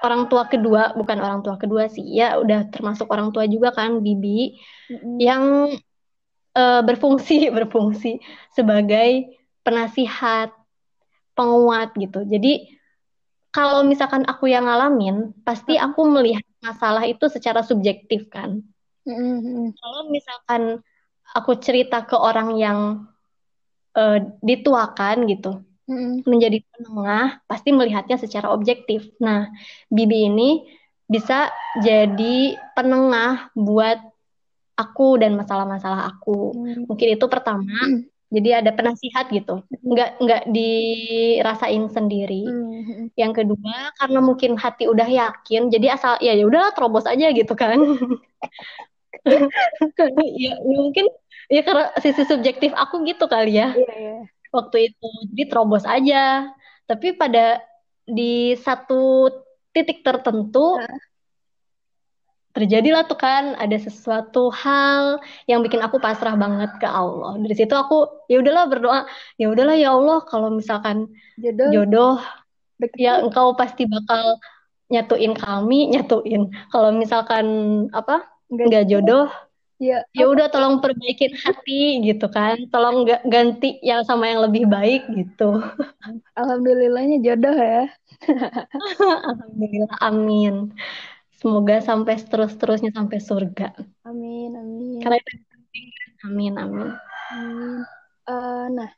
orang 0.00 0.30
tua 0.32 0.48
kedua 0.48 0.96
bukan 0.96 1.18
orang 1.20 1.40
tua 1.44 1.60
kedua 1.60 1.92
sih 1.92 2.04
ya 2.04 2.40
udah 2.40 2.72
termasuk 2.72 3.08
orang 3.12 3.34
tua 3.34 3.44
juga 3.44 3.72
kan 3.74 4.00
bibi 4.00 4.56
mm-hmm. 4.88 5.16
yang 5.20 5.42
uh, 6.54 6.80
berfungsi 6.86 7.50
berfungsi 7.58 8.22
sebagai 8.54 9.34
penasihat 9.66 10.54
penguat 11.34 11.92
gitu. 11.98 12.22
Jadi 12.24 12.70
kalau 13.54 13.86
misalkan 13.86 14.26
aku 14.26 14.50
yang 14.50 14.66
ngalamin, 14.66 15.30
pasti 15.46 15.78
aku 15.78 16.10
melihat 16.10 16.42
masalah 16.58 17.06
itu 17.06 17.30
secara 17.30 17.62
subjektif 17.62 18.26
kan. 18.26 18.62
Mm-hmm. 19.04 19.76
Kalau 19.76 20.00
misalkan 20.08 20.62
aku 21.32 21.52
cerita 21.60 22.04
ke 22.04 22.16
orang 22.16 22.56
yang 22.56 22.78
uh, 23.96 24.18
dituakan 24.40 25.28
gitu, 25.28 25.60
mm-hmm. 25.88 26.24
menjadi 26.24 26.58
penengah, 26.72 27.44
pasti 27.48 27.70
melihatnya 27.72 28.16
secara 28.16 28.52
objektif. 28.52 29.12
Nah, 29.20 29.48
Bibi 29.92 30.28
ini 30.32 30.50
bisa 31.04 31.52
jadi 31.84 32.56
penengah 32.72 33.52
buat 33.52 34.00
aku 34.74 35.22
dan 35.22 35.38
masalah-masalah 35.38 36.10
aku. 36.10 36.54
Hmm. 36.54 36.90
Mungkin 36.90 37.08
itu 37.14 37.26
pertama. 37.30 37.70
Hmm. 37.70 38.08
Jadi 38.34 38.50
ada 38.50 38.74
penasihat 38.74 39.30
gitu, 39.30 39.62
hmm. 39.62 39.94
nggak 39.94 40.10
nggak 40.18 40.42
dirasain 40.50 41.86
sendiri. 41.86 42.42
Hmm. 42.42 43.06
Yang 43.14 43.32
kedua 43.44 43.94
karena 43.94 44.18
mungkin 44.18 44.58
hati 44.58 44.90
udah 44.90 45.06
yakin, 45.06 45.70
jadi 45.70 45.94
asal 45.94 46.18
ya 46.18 46.34
ya 46.34 46.42
udah 46.42 46.74
terobos 46.74 47.06
aja 47.06 47.30
gitu 47.30 47.54
kan. 47.54 47.78
ya, 50.36 50.52
ya 50.60 50.78
mungkin 50.80 51.06
ya 51.48 51.60
karena 51.64 51.92
sisi 52.00 52.22
subjektif 52.28 52.70
aku 52.76 53.04
gitu 53.08 53.24
kali 53.26 53.58
ya. 53.60 53.72
Yeah, 53.74 53.96
yeah. 53.96 54.20
Waktu 54.54 54.94
itu 54.94 55.08
jadi 55.32 55.44
terobos 55.50 55.84
aja. 55.88 56.48
Tapi 56.84 57.16
pada 57.16 57.64
di 58.04 58.54
satu 58.60 59.32
titik 59.72 60.04
tertentu 60.04 60.78
uh 60.78 61.00
terjadilah 62.54 63.02
tuh 63.10 63.18
kan 63.18 63.58
ada 63.58 63.74
sesuatu 63.74 64.46
hal 64.54 65.18
yang 65.50 65.60
bikin 65.66 65.82
aku 65.82 65.98
pasrah 65.98 66.38
banget 66.38 66.70
ke 66.78 66.86
Allah. 66.86 67.34
Dari 67.42 67.54
situ 67.58 67.74
aku 67.74 68.30
ya 68.30 68.38
udahlah 68.38 68.70
berdoa, 68.70 69.00
ya 69.34 69.50
udahlah 69.50 69.74
ya 69.74 69.90
Allah 69.90 70.22
kalau 70.30 70.54
misalkan 70.54 71.10
jodoh, 71.34 71.68
jodoh 71.74 72.16
ya 72.94 73.18
engkau 73.18 73.58
pasti 73.58 73.90
bakal 73.90 74.38
nyatuin 74.86 75.34
kami, 75.34 75.98
nyatuin. 75.98 76.54
Kalau 76.70 76.94
misalkan 76.94 77.46
apa 77.90 78.22
nggak 78.50 78.84
jodoh, 78.90 79.28
ya 79.80 80.04
ya 80.14 80.24
udah 80.30 80.46
tolong 80.48 80.78
perbaikin 80.80 81.34
hati 81.36 82.04
gitu 82.04 82.26
kan. 82.28 82.56
Tolong 82.68 83.04
nggak 83.04 83.22
ganti 83.28 83.80
yang 83.84 84.04
sama 84.04 84.30
yang 84.30 84.44
lebih 84.44 84.68
baik 84.68 85.06
gitu. 85.12 85.60
Alhamdulillahnya 86.36 87.20
jodoh 87.20 87.56
ya. 87.56 87.84
Alhamdulillah, 89.30 89.94
amin. 90.00 90.74
Semoga 91.34 91.84
sampai 91.84 92.16
terus-terusnya 92.16 92.94
sampai 92.96 93.18
surga. 93.20 93.76
Amin, 94.08 94.56
amin. 94.56 95.00
Karena 95.04 95.20
itu 95.20 95.44
penting. 95.52 95.86
Amin, 96.24 96.52
amin. 96.56 96.88
Amin. 97.36 97.84
Uh, 98.24 98.66
nah, 98.72 98.90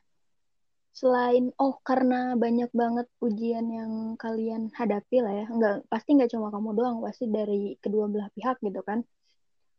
selain 0.95 1.51
oh 1.59 1.77
karena 1.83 2.39
banyak 2.39 2.71
banget 2.71 3.05
ujian 3.19 3.67
yang 3.67 4.15
kalian 4.15 4.71
hadapi 4.71 5.19
lah 5.19 5.33
ya, 5.43 5.45
nggak 5.51 5.75
pasti 5.91 6.15
nggak 6.15 6.31
cuma 6.31 6.47
kamu 6.49 6.69
doang, 6.73 6.97
pasti 7.03 7.27
dari 7.27 7.75
kedua 7.83 8.07
belah 8.07 8.31
pihak 8.31 8.57
gitu 8.63 8.79
kan. 8.81 9.03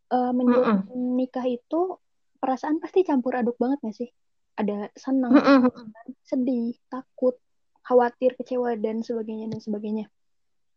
Uh, 0.08 0.32
menjalin 0.32 0.80
mm 0.80 0.88
-mm. 0.88 1.08
nikah 1.20 1.44
itu 1.44 2.00
perasaan 2.40 2.80
pasti 2.80 3.04
campur 3.04 3.36
aduk 3.36 3.60
banget 3.60 3.78
gak 3.84 3.96
sih? 3.96 4.10
Ada 4.56 4.88
senang, 4.96 5.36
mm 5.36 5.44
-mm. 5.68 5.92
sedih, 6.24 6.74
takut, 6.88 7.36
khawatir, 7.84 8.32
kecewa 8.34 8.72
dan 8.80 9.04
sebagainya 9.04 9.52
dan 9.52 9.60
sebagainya. 9.60 10.06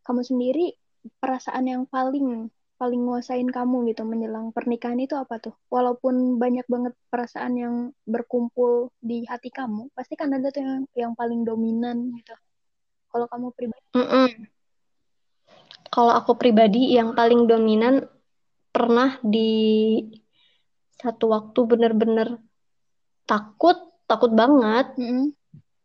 Kamu 0.03 0.21
sendiri 0.21 0.75
perasaan 1.17 1.65
yang 1.65 1.83
paling 1.87 2.51
paling 2.81 3.05
nguasain 3.05 3.45
kamu 3.45 3.93
gitu 3.93 4.01
menjelang 4.09 4.49
pernikahan 4.49 4.97
itu 4.97 5.13
apa 5.13 5.37
tuh? 5.37 5.53
Walaupun 5.69 6.41
banyak 6.41 6.65
banget 6.65 6.97
perasaan 7.13 7.53
yang 7.53 7.75
berkumpul 8.09 8.89
di 8.97 9.21
hati 9.29 9.53
kamu, 9.53 9.93
pasti 9.93 10.17
kan 10.17 10.33
ada 10.33 10.49
tuh 10.49 10.65
yang 10.65 10.81
yang 10.97 11.13
paling 11.13 11.45
dominan 11.45 12.09
gitu. 12.17 12.33
Kalau 13.13 13.29
kamu 13.29 13.53
pribadi? 13.53 13.85
Mm 13.93 14.07
-mm. 14.07 14.27
Kalau 15.91 16.13
aku 16.15 16.33
pribadi 16.39 16.95
yang 16.95 17.13
paling 17.13 17.45
dominan 17.45 18.07
pernah 18.71 19.19
di 19.21 19.51
satu 20.97 21.31
waktu 21.33 21.59
bener-bener 21.67 22.39
takut, 23.27 23.77
takut 24.07 24.31
banget 24.31 24.95
mm 24.95 25.05
-hmm. 25.05 25.25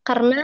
karena 0.07 0.41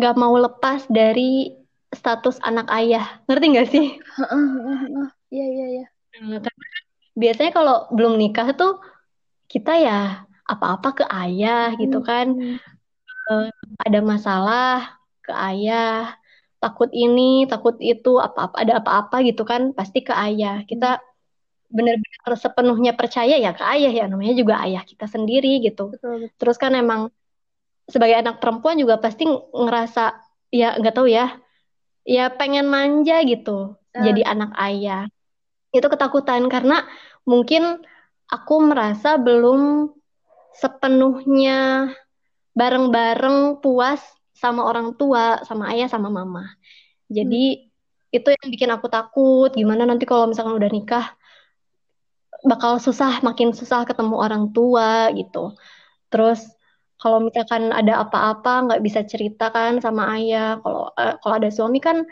nggak 0.00 0.16
mau 0.16 0.34
lepas 0.38 0.86
dari 0.88 1.60
status 1.90 2.38
anak 2.40 2.70
ayah. 2.70 3.20
Ngerti 3.26 3.46
nggak 3.50 3.68
sih? 3.68 3.86
Iya, 5.30 5.46
iya, 5.46 5.66
iya. 5.78 5.86
Nah, 6.26 6.42
biasanya 7.14 7.54
kalau 7.54 7.86
belum 7.94 8.18
nikah 8.18 8.50
tuh 8.58 8.82
kita 9.46 9.78
ya 9.78 10.26
apa-apa 10.42 10.88
ke 10.98 11.04
ayah 11.06 11.70
gitu 11.78 12.02
hmm. 12.02 12.06
kan. 12.06 12.26
Uh, 13.30 13.46
ada 13.86 14.02
masalah 14.02 14.98
ke 15.22 15.30
ayah, 15.30 16.18
takut 16.58 16.90
ini, 16.90 17.46
takut 17.46 17.78
itu, 17.78 18.18
apa-apa 18.18 18.58
ada 18.58 18.82
apa-apa 18.82 19.22
gitu 19.22 19.46
kan 19.46 19.70
pasti 19.70 20.02
ke 20.02 20.10
ayah. 20.10 20.66
Kita. 20.66 20.98
Benar-benar 21.70 22.34
sepenuhnya 22.34 22.92
percaya 22.98 23.38
ya 23.38 23.54
ke 23.54 23.62
ayah 23.62 23.92
ya 23.94 24.04
namanya 24.10 24.34
juga 24.34 24.58
ayah 24.66 24.82
kita 24.82 25.06
sendiri 25.06 25.62
gitu. 25.62 25.94
Betul, 25.94 26.26
betul. 26.26 26.36
Terus 26.36 26.56
kan 26.58 26.74
emang 26.74 27.14
sebagai 27.90 28.22
anak 28.22 28.38
perempuan 28.38 28.78
juga 28.78 29.02
pasti 29.02 29.26
ngerasa 29.26 30.18
ya 30.54 30.78
nggak 30.78 30.94
tahu 30.94 31.10
ya 31.10 31.38
ya 32.06 32.30
pengen 32.34 32.70
manja 32.70 33.22
gitu 33.26 33.74
uh. 33.74 34.02
jadi 34.02 34.22
anak 34.26 34.54
ayah 34.62 35.10
itu 35.70 35.86
ketakutan 35.86 36.46
karena 36.50 36.86
mungkin 37.26 37.82
aku 38.30 38.54
merasa 38.62 39.18
belum 39.18 39.90
sepenuhnya 40.54 41.90
bareng-bareng 42.54 43.62
puas 43.62 44.02
sama 44.34 44.66
orang 44.66 44.98
tua 44.98 45.42
sama 45.46 45.70
ayah 45.74 45.86
sama 45.86 46.10
mama 46.10 46.46
jadi 47.06 47.58
hmm. 47.58 48.14
itu 48.16 48.28
yang 48.34 48.48
bikin 48.50 48.70
aku 48.74 48.86
takut 48.90 49.50
gimana 49.54 49.86
nanti 49.86 50.06
kalau 50.06 50.26
misalkan 50.30 50.58
udah 50.58 50.70
nikah 50.70 51.06
bakal 52.44 52.80
susah 52.80 53.20
makin 53.20 53.52
susah 53.52 53.84
ketemu 53.84 54.16
orang 54.16 54.52
tua 54.52 55.12
gitu. 55.12 55.56
Terus 56.08 56.44
kalau 57.00 57.24
misalkan 57.24 57.72
ada 57.72 58.04
apa-apa 58.04 58.68
nggak 58.68 58.82
bisa 58.84 59.00
cerita 59.08 59.48
kan 59.52 59.80
sama 59.80 60.16
ayah. 60.20 60.60
Kalau 60.60 60.92
uh, 60.92 61.14
kalau 61.20 61.34
ada 61.40 61.48
suami 61.48 61.80
kan 61.80 62.04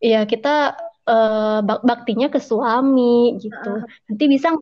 ya 0.00 0.24
kita 0.24 0.76
uh, 1.08 1.60
baktinya 1.64 2.32
ke 2.32 2.40
suami 2.40 3.36
gitu. 3.40 3.70
Uh. 3.70 3.84
nanti 4.08 4.24
bisa 4.28 4.52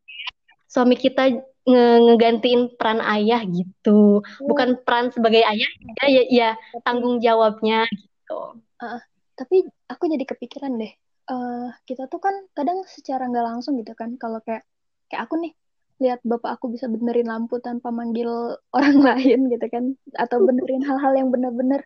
suami 0.66 0.94
kita 0.98 1.30
nge 1.60 1.86
ngegantiin 2.06 2.74
peran 2.74 2.98
ayah 3.02 3.42
gitu. 3.46 4.20
Uh. 4.22 4.46
bukan 4.46 4.78
peran 4.82 5.14
sebagai 5.14 5.42
ayah 5.46 5.70
ya 6.02 6.06
ya, 6.06 6.22
ya 6.30 6.50
tanggung 6.82 7.22
jawabnya 7.22 7.86
gitu. 7.90 8.58
Uh, 8.82 9.00
tapi 9.38 9.66
aku 9.86 10.10
jadi 10.10 10.24
kepikiran 10.26 10.76
deh. 10.78 10.92
Uh, 11.30 11.70
kita 11.86 12.10
tuh 12.10 12.18
kan 12.18 12.34
kadang 12.58 12.82
secara 12.90 13.30
nggak 13.30 13.46
langsung 13.46 13.78
gitu 13.78 13.94
kan 13.94 14.18
kalau 14.18 14.42
kayak 14.42 14.66
kayak 15.10 15.26
aku 15.26 15.34
nih 15.42 15.52
lihat 16.00 16.24
bapak 16.24 16.56
aku 16.56 16.72
bisa 16.72 16.88
benerin 16.88 17.28
lampu 17.28 17.60
tanpa 17.60 17.92
manggil 17.92 18.56
orang 18.76 18.98
lain 19.02 19.50
gitu 19.52 19.66
kan. 19.68 19.84
Atau 20.16 20.46
benerin 20.46 20.86
hal-hal 20.86 21.12
yang 21.18 21.28
bener-bener. 21.28 21.84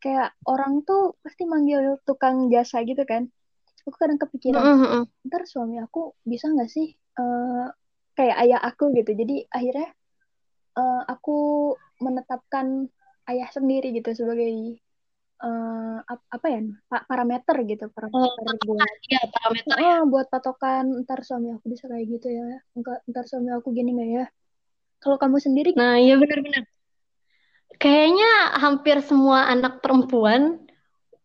Kayak 0.00 0.32
orang 0.48 0.80
tuh 0.88 1.20
pasti 1.20 1.44
manggil 1.44 2.00
tukang 2.08 2.48
jasa 2.48 2.80
gitu 2.88 3.04
kan. 3.04 3.28
Aku 3.84 3.96
kadang 3.96 4.16
kepikiran 4.16 4.60
mm 4.60 4.76
-hmm. 4.76 5.02
ntar 5.28 5.44
suami 5.48 5.80
aku 5.80 6.12
bisa 6.24 6.52
nggak 6.52 6.68
sih 6.68 6.92
uh, 7.20 7.68
kayak 8.16 8.36
ayah 8.48 8.60
aku 8.64 8.92
gitu? 8.96 9.12
Jadi 9.12 9.44
akhirnya 9.52 9.88
uh, 10.80 11.02
aku 11.04 11.72
menetapkan 12.00 12.88
ayah 13.28 13.48
sendiri 13.52 13.92
gitu 13.92 14.12
sebagai 14.16 14.80
uh, 15.40 15.98
apa 16.06 16.46
ya 16.46 16.60
parameter 17.08 17.56
gitu 17.64 17.84
parameter 17.90 18.28
oh, 18.44 18.56
buat 18.68 18.90
ya, 19.08 19.20
parameter 19.28 19.76
uh, 19.76 19.80
ya. 19.80 19.96
buat 20.04 20.26
patokan 20.28 21.04
ntar 21.04 21.24
suami 21.24 21.56
aku 21.56 21.72
bisa 21.72 21.88
kayak 21.88 22.06
gitu 22.06 22.28
ya 22.28 22.60
enggak 22.76 23.00
ntar 23.08 23.24
suami 23.26 23.48
aku 23.52 23.72
gini 23.72 23.96
nggak 23.96 24.10
ya 24.10 24.24
kalau 25.00 25.16
kamu 25.16 25.36
sendiri 25.40 25.72
nah 25.74 25.96
iya 25.96 26.20
benar-benar 26.20 26.64
kayaknya 27.80 28.30
hampir 28.60 29.00
semua 29.00 29.48
anak 29.48 29.80
perempuan 29.80 30.60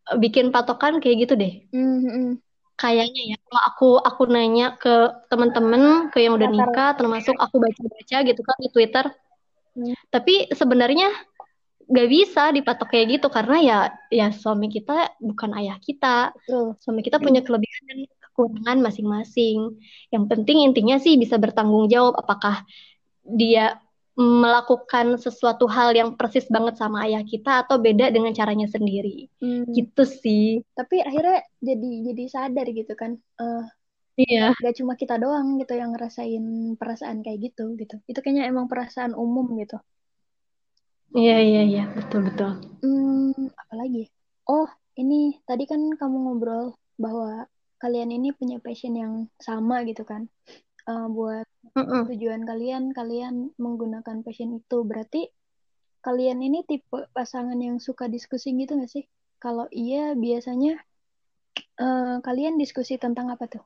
eh, 0.08 0.18
bikin 0.18 0.56
patokan 0.56 1.04
kayak 1.04 1.28
gitu 1.28 1.34
deh 1.36 1.54
mm-hmm. 1.76 2.40
kayaknya 2.80 3.36
ya 3.36 3.38
kalau 3.44 3.62
aku 3.68 3.90
aku 4.00 4.22
nanya 4.32 4.80
ke 4.80 5.12
teman-teman 5.28 6.08
ke 6.12 6.24
yang 6.24 6.40
udah 6.40 6.48
nikah 6.48 6.96
termasuk 6.96 7.36
aku 7.36 7.60
baca-baca 7.60 8.18
gitu 8.24 8.42
kan 8.44 8.58
di 8.60 8.70
Twitter 8.72 9.06
hmm. 9.76 9.96
tapi 10.12 10.52
sebenarnya 10.52 11.12
gak 11.86 12.10
bisa 12.10 12.50
dipatok 12.50 12.88
kayak 12.90 13.08
gitu 13.20 13.28
karena 13.30 13.58
ya 13.62 13.78
ya 14.10 14.28
suami 14.34 14.68
kita 14.74 15.14
bukan 15.22 15.54
ayah 15.62 15.78
kita 15.78 16.34
Betul. 16.34 16.74
suami 16.82 17.02
kita 17.06 17.22
punya 17.22 17.46
kelebihan 17.46 17.84
dan 17.86 18.00
kekurangan 18.30 18.78
masing-masing 18.82 19.78
yang 20.10 20.26
penting 20.26 20.66
intinya 20.66 20.98
sih 20.98 21.16
bisa 21.16 21.38
bertanggung 21.38 21.86
jawab 21.86 22.18
apakah 22.18 22.66
dia 23.22 23.78
melakukan 24.16 25.20
sesuatu 25.20 25.68
hal 25.68 25.92
yang 25.92 26.16
persis 26.16 26.48
banget 26.48 26.80
sama 26.80 27.04
ayah 27.06 27.22
kita 27.22 27.68
atau 27.68 27.78
beda 27.78 28.10
dengan 28.10 28.32
caranya 28.32 28.66
sendiri 28.66 29.28
hmm. 29.44 29.70
gitu 29.76 30.04
sih 30.08 30.64
tapi 30.74 31.04
akhirnya 31.04 31.44
jadi 31.60 31.90
jadi 32.12 32.24
sadar 32.32 32.68
gitu 32.72 32.94
kan 32.96 33.20
uh, 33.38 33.68
Iya. 34.16 34.56
Gak 34.56 34.80
cuma 34.80 34.96
kita 34.96 35.20
doang 35.20 35.60
gitu 35.60 35.76
yang 35.76 35.92
ngerasain 35.92 36.44
perasaan 36.80 37.20
kayak 37.20 37.52
gitu 37.52 37.76
gitu. 37.76 38.00
Itu 38.08 38.24
kayaknya 38.24 38.48
emang 38.48 38.72
perasaan 38.72 39.12
umum 39.12 39.60
gitu. 39.60 39.76
Iya 41.14 41.38
iya 41.44 41.62
iya 41.70 41.84
betul 41.94 42.26
betul. 42.28 42.52
Hmm, 42.84 43.34
apalagi? 43.62 44.08
Oh 44.48 44.68
ini 45.02 45.40
tadi 45.48 45.64
kan 45.72 45.82
kamu 46.00 46.18
ngobrol 46.24 46.66
bahwa 47.04 47.48
kalian 47.82 48.10
ini 48.16 48.32
punya 48.32 48.58
passion 48.64 48.94
yang 48.96 49.14
sama 49.48 49.84
gitu 49.90 50.04
kan? 50.08 50.32
Uh, 50.88 51.08
buat 51.12 51.48
Mm-mm. 51.76 52.04
tujuan 52.08 52.42
kalian, 52.50 52.94
kalian 52.96 53.52
menggunakan 53.60 54.22
passion 54.26 54.50
itu 54.60 54.78
berarti 54.86 55.28
kalian 56.06 56.40
ini 56.48 56.64
tipe 56.70 57.10
pasangan 57.18 57.58
yang 57.60 57.78
suka 57.82 58.06
diskusi 58.08 58.54
gitu 58.56 58.78
gak 58.82 58.92
sih? 58.96 59.06
Kalau 59.44 59.68
iya 59.74 60.14
biasanya 60.18 60.82
Uh, 61.76 62.24
kalian 62.24 62.56
diskusi 62.56 62.96
tentang 62.96 63.28
apa 63.32 63.46
tuh? 63.52 63.64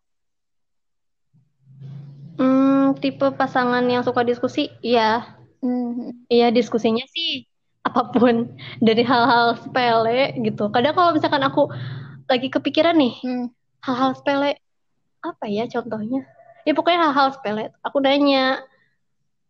Hmm, 2.40 2.96
tipe 3.02 3.28
pasangan 3.36 3.86
yang 3.86 4.02
suka 4.08 4.22
diskusi, 4.26 4.72
ya. 4.82 5.39
Mm-hmm. 5.60 6.30
Iya, 6.32 6.48
diskusinya 6.56 7.04
sih 7.12 7.46
apa 7.84 8.12
pun 8.12 8.54
dari 8.84 9.04
hal-hal 9.04 9.60
sepele 9.60 10.36
gitu. 10.44 10.72
Kadang 10.72 10.94
kalau 10.96 11.12
misalkan 11.16 11.44
aku 11.44 11.72
lagi 12.30 12.48
kepikiran 12.52 12.96
nih, 12.96 13.14
mm. 13.24 13.46
hal-hal 13.84 14.12
sepele 14.16 14.60
apa 15.20 15.46
ya 15.48 15.68
contohnya? 15.68 16.24
Ya 16.64 16.72
pokoknya 16.76 17.00
hal-hal 17.10 17.28
sepele. 17.36 17.72
Aku 17.84 18.00
nanya, 18.04 18.64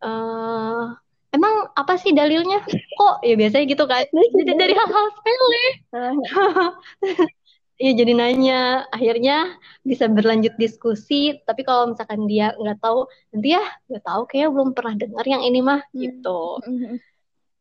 uh, 0.02 0.94
emang 1.30 1.70
apa 1.74 1.94
sih 1.98 2.14
dalilnya? 2.14 2.62
Kok 2.98 3.22
ya 3.22 3.34
biasanya 3.38 3.64
gitu 3.66 3.84
kan? 3.86 4.06
Jadi 4.10 4.52
dari 4.54 4.74
hal-hal 4.74 5.06
sepele. 5.14 5.64
Iya 7.80 8.04
jadi 8.04 8.12
nanya, 8.12 8.84
akhirnya 8.92 9.56
bisa 9.80 10.04
berlanjut 10.04 10.52
diskusi. 10.60 11.40
Tapi 11.48 11.64
kalau 11.64 11.96
misalkan 11.96 12.28
dia 12.28 12.52
nggak 12.52 12.76
tahu, 12.76 13.08
nanti 13.32 13.56
ya 13.56 13.64
nggak 13.88 14.04
tahu, 14.04 14.22
kayak 14.28 14.52
belum 14.52 14.76
pernah 14.76 14.94
dengar 15.00 15.24
yang 15.24 15.40
ini 15.40 15.64
mah 15.64 15.80
hmm. 15.88 15.96
gitu. 15.96 16.40
Hmm. 16.60 17.00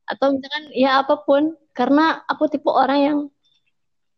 Atau 0.03 0.36
misalkan 0.36 0.75
ya 0.75 0.99
apa 0.99 1.23
pun, 1.23 1.55
karena 1.71 2.19
aku 2.27 2.51
tipe 2.51 2.67
orang 2.67 2.99
yang 2.99 3.19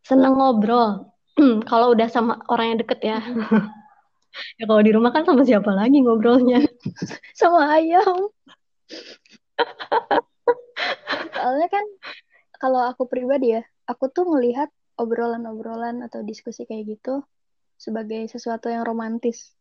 seneng 0.02 0.34
ngobrol. 0.42 1.14
kalau 1.70 1.94
udah 1.94 2.10
sama 2.10 2.42
orang 2.50 2.74
yang 2.74 2.78
deket 2.82 2.98
ya. 2.98 3.18
Hmm. 3.22 3.70
ya 4.58 4.64
kalau 4.66 4.82
di 4.82 4.90
rumah 4.90 5.14
kan 5.14 5.22
sama 5.22 5.46
siapa 5.46 5.70
lagi 5.70 6.02
ngobrolnya? 6.02 6.66
sama 7.38 7.78
ayam. 7.78 8.26
Soalnya 11.30 11.68
kan 11.70 11.84
kalau 12.58 12.90
aku 12.90 13.06
pribadi 13.06 13.54
ya, 13.54 13.62
aku 13.86 14.10
tuh 14.10 14.26
ngelihat 14.26 14.66
obrolan-obrolan 15.02 16.06
atau 16.06 16.22
diskusi 16.22 16.62
kayak 16.64 16.98
gitu 16.98 17.26
sebagai 17.76 18.30
sesuatu 18.30 18.70
yang 18.70 18.86
romantis. 18.86 19.58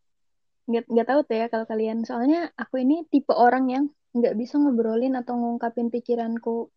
Nggak, 0.69 0.86
nggak 0.93 1.08
tahu 1.10 1.19
tuh 1.25 1.36
ya 1.41 1.45
kalau 1.49 1.65
kalian. 1.65 2.06
Soalnya 2.06 2.54
aku 2.54 2.86
ini 2.86 3.04
tipe 3.10 3.34
orang 3.34 3.65
yang 3.73 3.86
nggak 4.13 4.38
bisa 4.38 4.62
ngobrolin 4.62 5.17
atau 5.17 5.34
ngungkapin 5.39 5.89
pikiranku 5.89 6.69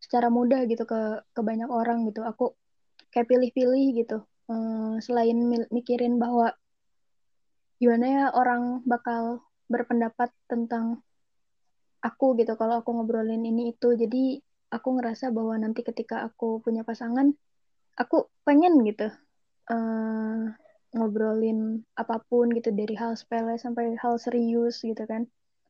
secara 0.00 0.28
mudah 0.28 0.68
gitu 0.68 0.84
ke 0.84 1.24
ke 1.32 1.40
banyak 1.40 1.72
orang 1.72 2.04
gitu. 2.08 2.20
Aku 2.22 2.52
kayak 3.08 3.26
pilih-pilih 3.32 3.86
gitu. 3.96 4.18
Hmm, 4.50 5.00
selain 5.00 5.38
mikirin 5.72 6.20
bahwa 6.20 6.52
gimana 7.80 8.06
ya 8.06 8.24
orang 8.36 8.84
bakal 8.84 9.40
berpendapat 9.72 10.28
tentang 10.50 11.00
aku 12.04 12.36
gitu 12.36 12.52
kalau 12.60 12.84
aku 12.84 12.92
ngobrolin 12.92 13.40
ini 13.40 13.72
itu. 13.72 13.88
Jadi 13.96 14.42
aku 14.68 15.00
ngerasa 15.00 15.32
bahwa 15.32 15.56
nanti 15.56 15.80
ketika 15.80 16.26
aku 16.28 16.60
punya 16.60 16.84
pasangan 16.84 17.32
aku 18.00 18.32
pengen 18.48 18.80
gitu 18.88 19.12
uh, 19.68 20.48
ngobrolin 20.96 21.84
apa 21.94 22.18
pun 22.26 22.50
gitu 22.50 22.74
dari 22.74 22.96
hal 22.98 23.14
sepele 23.14 23.54
sampai 23.60 23.94
hal 24.00 24.18
serius 24.18 24.82
gitu 24.82 25.04
kan. 25.06 25.28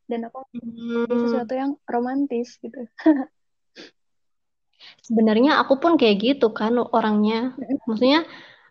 Dan 0.09 0.27
aku 0.27 0.43
hmm. 0.55 1.07
sesuatu 1.07 1.55
yang 1.55 1.77
romantis 1.87 2.59
gitu. 2.59 2.87
Sebenarnya 5.07 5.61
aku 5.61 5.77
pun 5.79 5.95
kayak 6.01 6.17
gitu 6.19 6.51
kan 6.51 6.75
orangnya. 6.81 7.55
Maksudnya 7.87 8.27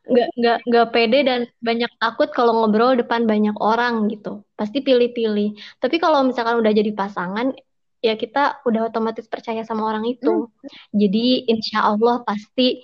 nggak 0.10 0.28
nggak 0.36 0.58
nggak 0.66 0.88
pede 0.90 1.20
dan 1.22 1.42
banyak 1.62 1.92
takut 2.02 2.34
kalau 2.34 2.66
ngobrol 2.66 2.98
depan 2.98 3.30
banyak 3.30 3.56
orang 3.62 4.10
gitu. 4.10 4.44
Pasti 4.58 4.82
pilih-pilih. 4.82 5.56
Tapi 5.80 5.96
kalau 6.02 6.26
misalkan 6.26 6.60
udah 6.60 6.74
jadi 6.74 6.92
pasangan 6.92 7.54
ya 8.00 8.16
kita 8.16 8.64
udah 8.64 8.90
otomatis 8.90 9.30
percaya 9.30 9.64
sama 9.64 9.86
orang 9.86 10.08
itu. 10.10 10.50
Hmm. 10.50 10.52
jadi 10.92 11.46
insya 11.52 11.88
Allah 11.88 12.26
pasti 12.26 12.84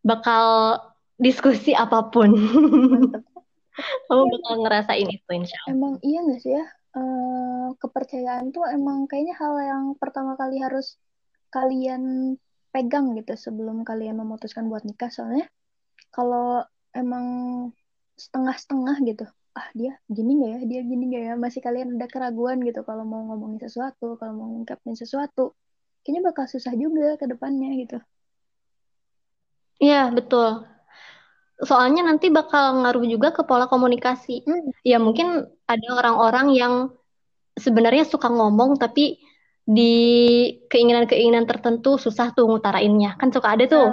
bakal 0.00 0.76
diskusi 1.20 1.76
apa 1.76 2.08
pun. 2.08 2.32
Kamu 4.08 4.22
bakal 4.28 4.54
ngerasain 4.66 5.08
itu 5.08 5.30
insya 5.32 5.56
Allah. 5.64 5.72
Emang 5.72 5.94
iya 6.04 6.20
gak 6.24 6.40
sih 6.40 6.52
ya? 6.56 6.66
Uh, 6.90 7.70
kepercayaan 7.78 8.50
tuh 8.50 8.66
emang 8.66 9.06
kayaknya 9.06 9.38
hal 9.38 9.54
yang 9.62 9.84
pertama 9.94 10.34
kali 10.34 10.58
harus 10.58 10.98
kalian 11.54 12.34
pegang 12.74 13.14
gitu 13.14 13.38
sebelum 13.38 13.86
kalian 13.86 14.18
memutuskan 14.18 14.66
buat 14.66 14.82
nikah. 14.82 15.08
Soalnya 15.08 15.46
kalau 16.10 16.66
emang 16.90 17.26
setengah-setengah 18.18 18.96
gitu, 19.06 19.24
ah 19.54 19.68
dia 19.72 19.96
gini 20.10 20.42
gak 20.42 20.50
ya, 20.50 20.60
dia 20.66 20.80
gini 20.82 21.04
gak 21.14 21.24
ya, 21.30 21.34
masih 21.38 21.60
kalian 21.62 21.96
ada 21.96 22.10
keraguan 22.10 22.58
gitu 22.66 22.82
kalau 22.82 23.06
mau 23.06 23.22
ngomongin 23.30 23.62
sesuatu, 23.64 24.18
kalau 24.18 24.32
mau 24.34 24.48
ngungkapin 24.50 24.98
sesuatu, 24.98 25.54
kayaknya 26.02 26.22
bakal 26.34 26.44
susah 26.50 26.74
juga 26.74 27.16
ke 27.16 27.30
depannya 27.30 27.70
gitu. 27.80 27.98
Iya, 29.80 30.12
betul. 30.12 30.68
Soalnya 31.60 32.00
nanti 32.08 32.32
bakal 32.32 32.84
ngaruh 32.84 33.04
juga 33.04 33.28
ke 33.36 33.42
pola 33.48 33.68
komunikasi. 33.68 34.44
Hmm. 34.44 34.72
Ya 34.84 34.96
mungkin 34.96 35.44
ada 35.68 35.88
orang-orang 35.98 36.46
yang 36.56 36.74
sebenarnya 37.56 38.04
suka 38.08 38.28
ngomong 38.32 38.80
tapi 38.80 39.20
di 39.64 39.92
keinginan-keinginan 40.72 41.44
tertentu 41.44 42.00
susah 42.00 42.32
tuh 42.36 42.48
ngutarainnya. 42.48 43.16
Kan 43.20 43.28
suka 43.32 43.56
ada 43.56 43.64
tuh. 43.68 43.88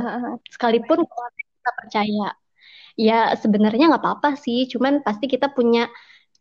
Sekalipun 0.51 1.03
kita 1.07 1.71
percaya. 1.75 2.27
Ya 2.97 3.35
sebenarnya 3.37 3.93
nggak 3.93 4.03
apa-apa 4.03 4.29
sih, 4.39 4.65
cuman 4.71 5.05
pasti 5.05 5.29
kita 5.29 5.53
punya 5.53 5.91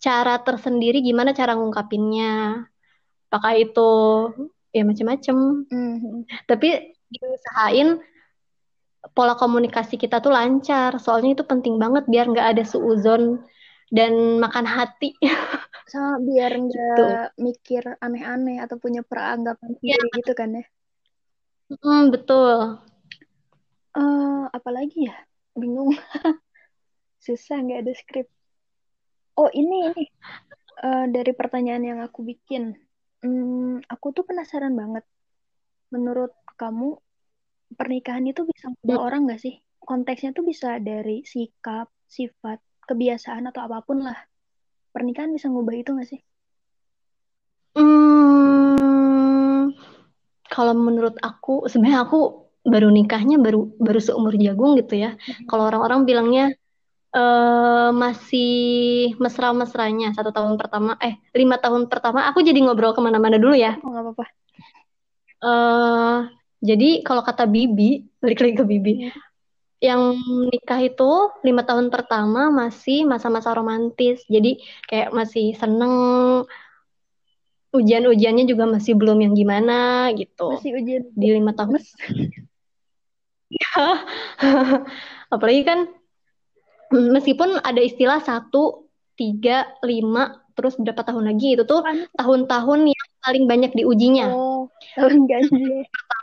cara 0.01 0.41
tersendiri 0.41 1.03
gimana 1.03 1.35
cara 1.35 1.53
ngungkapinnya. 1.59 2.65
Apakah 3.29 3.53
itu 3.59 3.91
ya 4.71 4.83
macam-macam. 4.87 5.37
Hmm. 5.69 6.25
Tapi 6.47 6.97
diusahain 7.11 7.99
pola 9.13 9.39
komunikasi 9.39 10.01
kita 10.01 10.19
tuh 10.19 10.33
lancar. 10.33 10.97
Soalnya 10.99 11.39
itu 11.39 11.45
penting 11.47 11.77
banget 11.77 12.09
biar 12.09 12.27
nggak 12.31 12.49
ada 12.57 12.65
suuzon 12.67 13.45
dan 13.93 14.43
makan 14.43 14.67
hati. 14.67 15.15
Sama 15.93 16.19
biar 16.19 16.51
nggak 16.59 16.75
gitu. 16.75 17.05
mikir 17.39 17.83
aneh-aneh 18.03 18.59
atau 18.59 18.75
punya 18.81 19.07
peranggapan 19.07 19.79
ya. 19.83 19.99
gitu 20.19 20.33
kan 20.35 20.59
ya. 20.59 20.65
Hmm, 21.71 22.11
betul. 22.11 22.83
Uh, 23.95 24.47
apalagi 24.51 25.07
ya? 25.07 25.17
Bingung. 25.55 25.95
Susah 27.25 27.63
nggak 27.63 27.87
ada 27.87 27.93
skrip. 27.95 28.29
Oh 29.37 29.51
ini 29.53 29.93
ini 29.93 30.05
uh, 30.83 31.07
dari 31.07 31.31
pertanyaan 31.37 31.85
yang 31.85 32.01
aku 32.03 32.27
bikin. 32.27 32.75
Hmm, 33.23 33.83
aku 33.87 34.11
tuh 34.11 34.27
penasaran 34.27 34.75
banget. 34.75 35.07
Menurut 35.95 36.35
kamu 36.59 36.99
pernikahan 37.75 38.23
itu 38.29 38.47
bisa 38.47 38.71
hmm. 38.71 38.95
orang 38.95 39.27
gak 39.27 39.43
sih? 39.43 39.59
Konteksnya 39.83 40.31
tuh 40.31 40.47
bisa 40.47 40.79
dari 40.79 41.27
sikap, 41.27 41.91
sifat, 42.07 42.63
kebiasaan 42.87 43.51
atau 43.51 43.67
apa 43.67 43.83
pun 43.83 44.07
lah. 44.07 44.19
Pernikahan 44.95 45.35
bisa 45.35 45.51
ngubah 45.51 45.75
itu 45.75 45.91
gak 45.99 46.09
sih? 46.09 46.21
Hmm, 47.77 49.69
kalau 50.47 50.73
menurut 50.73 51.19
aku, 51.21 51.69
sebenarnya 51.69 52.07
aku 52.07 52.47
baru 52.67 52.91
nikahnya 52.91 53.39
baru 53.39 53.71
baru 53.79 54.01
seumur 54.03 54.35
jagung 54.35 54.75
gitu 54.81 54.99
ya. 54.99 55.15
Hmm. 55.15 55.47
Kalau 55.47 55.71
orang-orang 55.71 56.03
bilangnya 56.03 56.45
uh, 57.15 57.93
masih 57.95 59.15
mesra-mesranya 59.23 60.17
satu 60.17 60.33
tahun 60.33 60.57
pertama, 60.59 60.99
eh 60.99 61.21
lima 61.37 61.61
tahun 61.61 61.87
pertama, 61.87 62.27
aku 62.27 62.43
jadi 62.43 62.59
ngobrol 62.65 62.97
ke 62.97 63.01
mana-mana 63.05 63.37
dulu 63.39 63.55
ya. 63.55 63.77
Oh, 63.85 63.93
apa-apa. 63.93 64.25
Uh, 65.37 66.33
jadi 66.65 67.05
kalau 67.05 67.21
kata 67.21 67.45
Bibi, 67.45 68.09
balik 68.17 68.41
lagi 68.41 68.55
ke 68.57 68.65
Bibi, 68.65 68.93
hmm. 69.05 69.21
yang 69.85 70.17
nikah 70.49 70.81
itu 70.81 71.13
lima 71.45 71.69
tahun 71.69 71.93
pertama 71.93 72.49
masih 72.49 73.05
masa-masa 73.05 73.53
romantis. 73.53 74.25
Jadi 74.25 74.65
kayak 74.89 75.13
masih 75.13 75.53
seneng, 75.53 75.93
ujian-ujiannya 77.77 78.49
juga 78.49 78.65
masih 78.65 78.97
belum 78.97 79.21
yang 79.21 79.35
gimana 79.37 80.09
gitu. 80.17 80.57
Masih 80.57 80.73
ujian 80.81 81.05
di 81.13 81.29
lima 81.29 81.53
tahun. 81.53 81.77
ya, 83.53 83.85
apalagi 85.35 85.63
kan 85.63 85.93
meskipun 86.91 87.61
ada 87.61 87.85
istilah 87.85 88.25
satu, 88.25 88.89
tiga, 89.13 89.69
lima, 89.85 90.41
terus 90.57 90.81
berapa 90.81 91.05
tahun 91.05 91.37
lagi 91.37 91.53
itu 91.53 91.69
tuh 91.69 91.85
tahun-tahun 92.17 92.81
yang 92.89 93.09
paling 93.21 93.45
banyak 93.45 93.77
diujinya. 93.77 94.33
Oh, 94.33 94.73
tahun 94.97 95.29
ganjil 95.29 95.85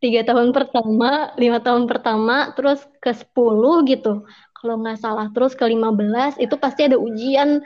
tiga 0.00 0.24
tahun 0.24 0.56
pertama, 0.56 1.36
lima 1.36 1.60
tahun 1.60 1.84
pertama, 1.84 2.56
terus 2.56 2.80
ke 2.98 3.12
sepuluh 3.12 3.84
gitu. 3.84 4.24
Kalau 4.56 4.80
nggak 4.80 5.00
salah, 5.00 5.28
terus 5.32 5.52
ke 5.52 5.64
lima 5.68 5.92
belas 5.92 6.36
itu 6.40 6.56
pasti 6.56 6.88
ada 6.88 6.96
ujian 6.96 7.60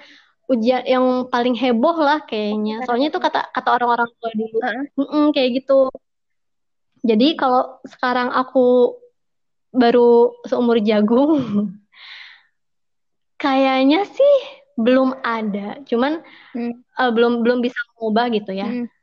ujian 0.51 0.85
yang 0.85 1.31
paling 1.31 1.55
heboh 1.57 1.97
lah 1.97 2.21
kayaknya. 2.27 2.83
Soalnya 2.85 3.15
itu 3.15 3.21
kata 3.23 3.49
kata 3.55 3.69
orang-orang 3.71 4.11
tua 4.19 4.31
dulu. 4.35 4.59
Uh 4.61 5.01
-uh. 5.01 5.27
kayak 5.31 5.63
gitu. 5.63 5.89
Jadi 7.07 7.39
kalau 7.39 7.79
sekarang 7.87 8.35
aku 8.35 8.99
baru 9.75 10.35
seumur 10.47 10.79
jagung, 10.83 11.39
kayaknya 13.43 14.07
sih 14.11 14.35
belum 14.75 15.23
ada. 15.23 15.79
Cuman 15.87 16.19
hmm. 16.55 16.83
uh, 16.99 17.11
belum 17.15 17.47
belum 17.47 17.63
bisa 17.63 17.79
mengubah 17.95 18.27
gitu 18.35 18.53
ya. 18.55 18.67
Hmm 18.67 18.94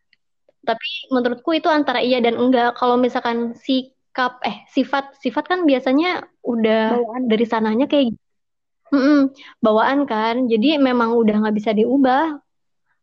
tapi 0.61 0.87
menurutku 1.09 1.51
itu 1.57 1.69
antara 1.69 1.99
iya 2.01 2.21
dan 2.21 2.37
enggak. 2.37 2.77
Kalau 2.77 2.95
misalkan 2.99 3.57
si 3.57 3.91
sikap 4.11 4.43
eh 4.43 4.67
sifat 4.67 5.15
sifat 5.23 5.47
kan 5.47 5.63
biasanya 5.63 6.27
udah 6.43 6.99
bawaan. 6.99 7.31
dari 7.31 7.45
sananya 7.47 7.87
kayak 7.87 8.11
mm 8.91 9.31
bawaan 9.63 10.03
kan. 10.03 10.51
Jadi 10.51 10.75
memang 10.83 11.15
udah 11.15 11.47
nggak 11.47 11.55
bisa 11.55 11.71
diubah. 11.71 12.35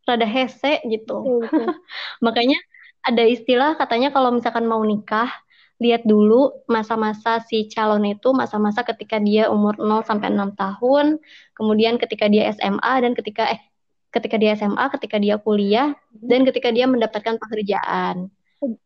Rada 0.04 0.28
hese 0.28 0.84
gitu. 0.84 1.40
Makanya 2.24 2.60
ada 3.08 3.24
istilah 3.24 3.80
katanya 3.80 4.12
kalau 4.12 4.36
misalkan 4.36 4.68
mau 4.68 4.84
nikah 4.84 5.32
lihat 5.80 6.04
dulu 6.04 6.52
masa-masa 6.68 7.40
si 7.40 7.72
calon 7.72 8.04
itu 8.04 8.28
masa-masa 8.36 8.84
ketika 8.84 9.16
dia 9.16 9.48
umur 9.48 9.80
0 9.80 10.04
sampai 10.04 10.28
6 10.34 10.58
tahun, 10.58 11.22
kemudian 11.56 11.96
ketika 11.96 12.28
dia 12.28 12.50
SMA 12.52 12.94
dan 13.00 13.16
ketika 13.16 13.48
eh 13.48 13.60
ketika 14.08 14.36
dia 14.40 14.56
SMA, 14.56 14.84
ketika 14.96 15.16
dia 15.20 15.36
kuliah 15.36 15.92
dan 16.12 16.48
ketika 16.48 16.72
dia 16.72 16.88
mendapatkan 16.88 17.36
pekerjaan. 17.36 18.32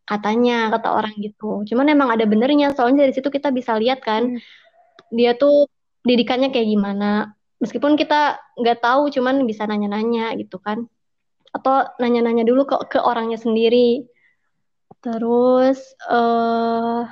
Katanya 0.04 0.68
kata 0.68 0.88
orang 0.92 1.14
gitu. 1.16 1.64
Cuman 1.64 1.88
emang 1.88 2.12
ada 2.12 2.28
benernya 2.28 2.76
soalnya 2.76 3.08
dari 3.08 3.14
situ 3.16 3.32
kita 3.32 3.48
bisa 3.48 3.72
lihat 3.80 4.04
kan 4.04 4.37
hmm. 4.37 4.40
dia 5.14 5.32
tuh 5.38 5.70
didikannya 6.04 6.52
kayak 6.52 6.68
gimana. 6.68 7.32
Meskipun 7.62 7.94
kita 7.94 8.42
nggak 8.58 8.82
tahu 8.82 9.08
cuman 9.14 9.46
bisa 9.46 9.64
nanya-nanya 9.64 10.35
gitu 10.37 10.58
kan. 10.61 10.85
Atau 11.54 11.88
nanya-nanya 12.02 12.44
dulu 12.44 12.68
ke 12.68 12.76
ke 12.96 12.98
orangnya 13.00 13.38
sendiri 13.38 14.12
Terus 15.02 15.78
uh, 16.06 17.02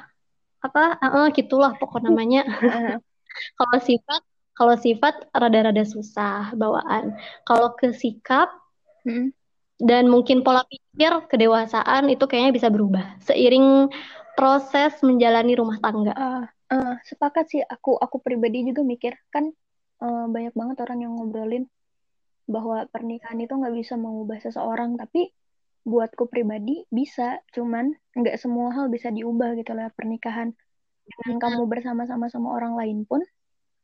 apa? 0.62 0.83
Uh, 1.03 1.29
gitulah 1.35 1.75
pokok 1.75 2.07
namanya. 2.07 2.46
kalau 3.59 3.79
sifat, 3.83 4.23
kalau 4.55 4.75
sifat 4.77 5.31
rada-rada 5.33 5.85
susah 5.87 6.53
bawaan. 6.53 7.17
Kalau 7.49 7.73
ke 7.75 7.95
sikap 7.97 8.53
hmm. 9.07 9.33
dan 9.81 10.07
mungkin 10.11 10.45
pola 10.45 10.67
pikir 10.69 11.27
kedewasaan 11.31 12.13
itu 12.13 12.25
kayaknya 12.29 12.53
bisa 12.53 12.69
berubah 12.69 13.17
seiring 13.25 13.89
proses 14.37 14.95
menjalani 15.01 15.57
rumah 15.57 15.81
tangga. 15.81 16.13
Uh, 16.15 16.45
uh, 16.73 16.95
sepakat 17.05 17.51
sih 17.51 17.63
aku 17.65 17.99
aku 17.99 18.23
pribadi 18.23 18.65
juga 18.65 18.87
mikir 18.87 19.19
kan 19.29 19.51
uh, 20.01 20.27
banyak 20.31 20.55
banget 20.55 20.77
orang 20.85 20.99
yang 21.05 21.13
ngobrolin 21.17 21.65
bahwa 22.51 22.87
pernikahan 22.91 23.39
itu 23.39 23.55
nggak 23.55 23.75
bisa 23.79 23.95
mengubah 23.95 24.43
seseorang 24.43 24.99
tapi 24.99 25.31
buatku 25.87 26.29
pribadi 26.29 26.85
bisa 26.93 27.41
cuman 27.57 27.95
nggak 28.13 28.37
semua 28.37 28.75
hal 28.75 28.93
bisa 28.93 29.09
diubah 29.09 29.57
gitu 29.57 29.73
lah 29.73 29.89
pernikahan 29.95 30.53
dengan 31.09 31.37
kamu 31.41 31.63
bersama-sama 31.67 32.29
sama 32.29 32.53
orang 32.53 32.77
lain 32.77 33.09
pun 33.09 33.23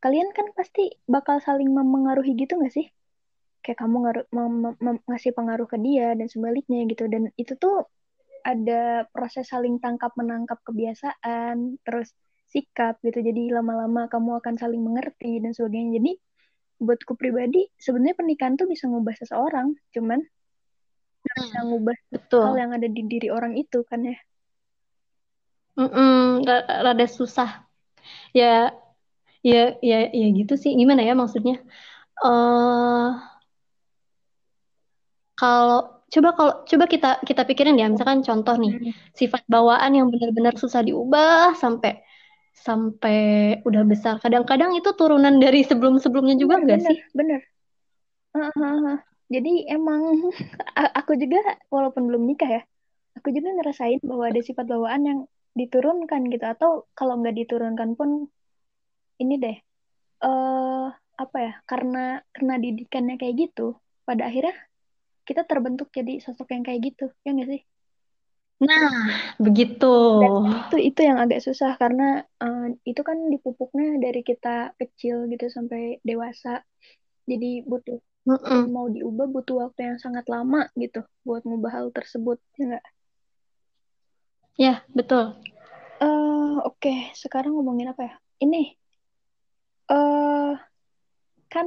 kalian 0.06 0.30
kan 0.30 0.46
pasti 0.54 0.94
bakal 1.10 1.42
saling 1.42 1.66
memengaruhi 1.74 2.38
gitu 2.38 2.54
nggak 2.54 2.70
sih? 2.70 2.86
Kayak 3.58 3.82
kamu 3.82 3.96
ngaruh 4.06 4.26
ngasih 5.10 5.34
pengaruh 5.34 5.66
ke 5.66 5.82
dia 5.82 6.14
dan 6.14 6.30
sebaliknya 6.30 6.86
gitu. 6.86 7.10
Dan 7.10 7.34
itu 7.34 7.58
tuh 7.58 7.90
ada 8.46 9.10
proses 9.10 9.50
saling 9.50 9.82
tangkap 9.82 10.14
menangkap 10.14 10.62
kebiasaan 10.62 11.82
terus 11.82 12.14
sikap 12.46 13.02
gitu. 13.02 13.18
Jadi 13.18 13.50
lama-lama 13.50 14.06
kamu 14.06 14.38
akan 14.38 14.54
saling 14.54 14.78
mengerti 14.78 15.42
dan 15.42 15.50
sebagainya. 15.50 15.98
Jadi 15.98 16.12
buatku 16.78 17.18
pribadi 17.18 17.66
sebenarnya 17.74 18.14
pernikahan 18.14 18.54
tuh 18.54 18.70
bisa 18.70 18.86
ngubah 18.86 19.18
seseorang 19.18 19.74
cuman 19.90 20.22
nggak 21.26 21.36
bisa 21.42 21.58
hmm, 21.58 21.66
ngubah 21.66 21.96
Betul. 22.14 22.42
hal 22.46 22.54
yang 22.62 22.70
ada 22.78 22.86
di 22.86 23.02
diri 23.10 23.28
orang 23.34 23.58
itu 23.58 23.82
kan 23.90 24.06
ya. 24.06 24.14
Mm-mm, 25.74 26.46
rada 26.46 27.06
susah. 27.10 27.66
Ya 28.30 28.70
ya 29.46 29.62
ya 29.90 29.98
ya 30.10 30.26
gitu 30.38 30.54
sih. 30.58 30.72
Gimana 30.74 31.02
ya 31.06 31.14
maksudnya? 31.14 31.62
Uh, 32.26 33.14
kalau 35.38 36.02
coba 36.10 36.28
kalau 36.38 36.52
coba 36.70 36.84
kita 36.90 37.10
kita 37.22 37.42
pikirin 37.46 37.78
ya. 37.78 37.86
Misalkan 37.86 38.26
contoh 38.26 38.54
nih 38.58 38.72
hmm. 38.74 38.92
sifat 39.14 39.42
bawaan 39.46 39.92
yang 39.94 40.06
benar-benar 40.10 40.54
susah 40.58 40.82
diubah 40.82 41.54
sampai 41.54 42.02
sampai 42.56 43.18
udah 43.62 43.82
besar. 43.86 44.18
Kadang-kadang 44.18 44.74
itu 44.74 44.90
turunan 44.98 45.38
dari 45.38 45.62
sebelum-sebelumnya 45.62 46.36
juga 46.40 46.54
enggak 46.58 46.80
sih? 46.82 46.98
bener 47.14 47.40
uh, 48.34 48.50
uh, 48.50 48.96
uh 48.96 48.98
jadi 49.26 49.74
emang 49.74 50.30
aku 50.98 51.18
juga 51.18 51.42
walaupun 51.66 52.06
belum 52.06 52.22
nikah 52.30 52.46
ya 52.46 52.62
aku 53.16 53.32
juga 53.32 53.48
ngerasain 53.56 53.98
bahwa 54.04 54.24
ada 54.28 54.40
sifat 54.44 54.68
bawaan 54.68 55.02
yang 55.02 55.18
diturunkan 55.56 56.28
gitu. 56.28 56.44
Atau 56.44 56.70
kalau 56.92 57.18
nggak 57.18 57.34
diturunkan 57.34 57.96
pun 57.96 58.28
ini 59.22 59.34
deh 59.40 59.56
uh, 60.24 60.88
apa 61.16 61.36
ya 61.40 61.54
karena 61.64 62.20
karena 62.32 62.54
didikannya 62.60 63.16
kayak 63.16 63.48
gitu 63.48 63.76
pada 64.04 64.28
akhirnya 64.28 64.56
kita 65.26 65.42
terbentuk 65.42 65.90
jadi 65.90 66.22
sosok 66.22 66.52
yang 66.54 66.62
kayak 66.62 66.92
gitu 66.92 67.12
ya 67.24 67.32
nggak 67.32 67.50
sih 67.56 67.62
Nah, 68.56 69.12
begitu. 69.36 69.92
Dan 70.16 70.48
itu 70.48 70.76
itu 70.80 71.00
yang 71.04 71.20
agak 71.20 71.44
susah 71.44 71.76
karena 71.76 72.24
uh, 72.40 72.72
itu 72.88 73.04
kan 73.04 73.28
dipupuknya 73.28 74.00
dari 74.00 74.24
kita 74.24 74.72
kecil 74.80 75.28
gitu 75.28 75.52
sampai 75.52 76.00
dewasa. 76.00 76.64
Jadi 77.28 77.60
butuh 77.68 78.00
Mm-mm. 78.26 78.74
mau 78.74 78.90
diubah 78.90 79.30
butuh 79.30 79.70
waktu 79.70 79.94
yang 79.94 79.98
sangat 80.02 80.26
lama 80.26 80.66
gitu 80.74 81.06
buat 81.22 81.46
ngubah 81.46 81.70
hal 81.70 81.86
tersebut 81.94 82.42
ya 82.58 82.74
nggak 82.74 82.86
ya 84.58 84.74
betul 84.90 85.38
uh, 86.02 86.58
oke 86.66 86.74
okay. 86.82 87.14
sekarang 87.14 87.54
ngomongin 87.54 87.94
apa 87.94 88.02
ya 88.02 88.14
ini 88.42 88.74
uh, 89.90 90.52
kan 91.50 91.66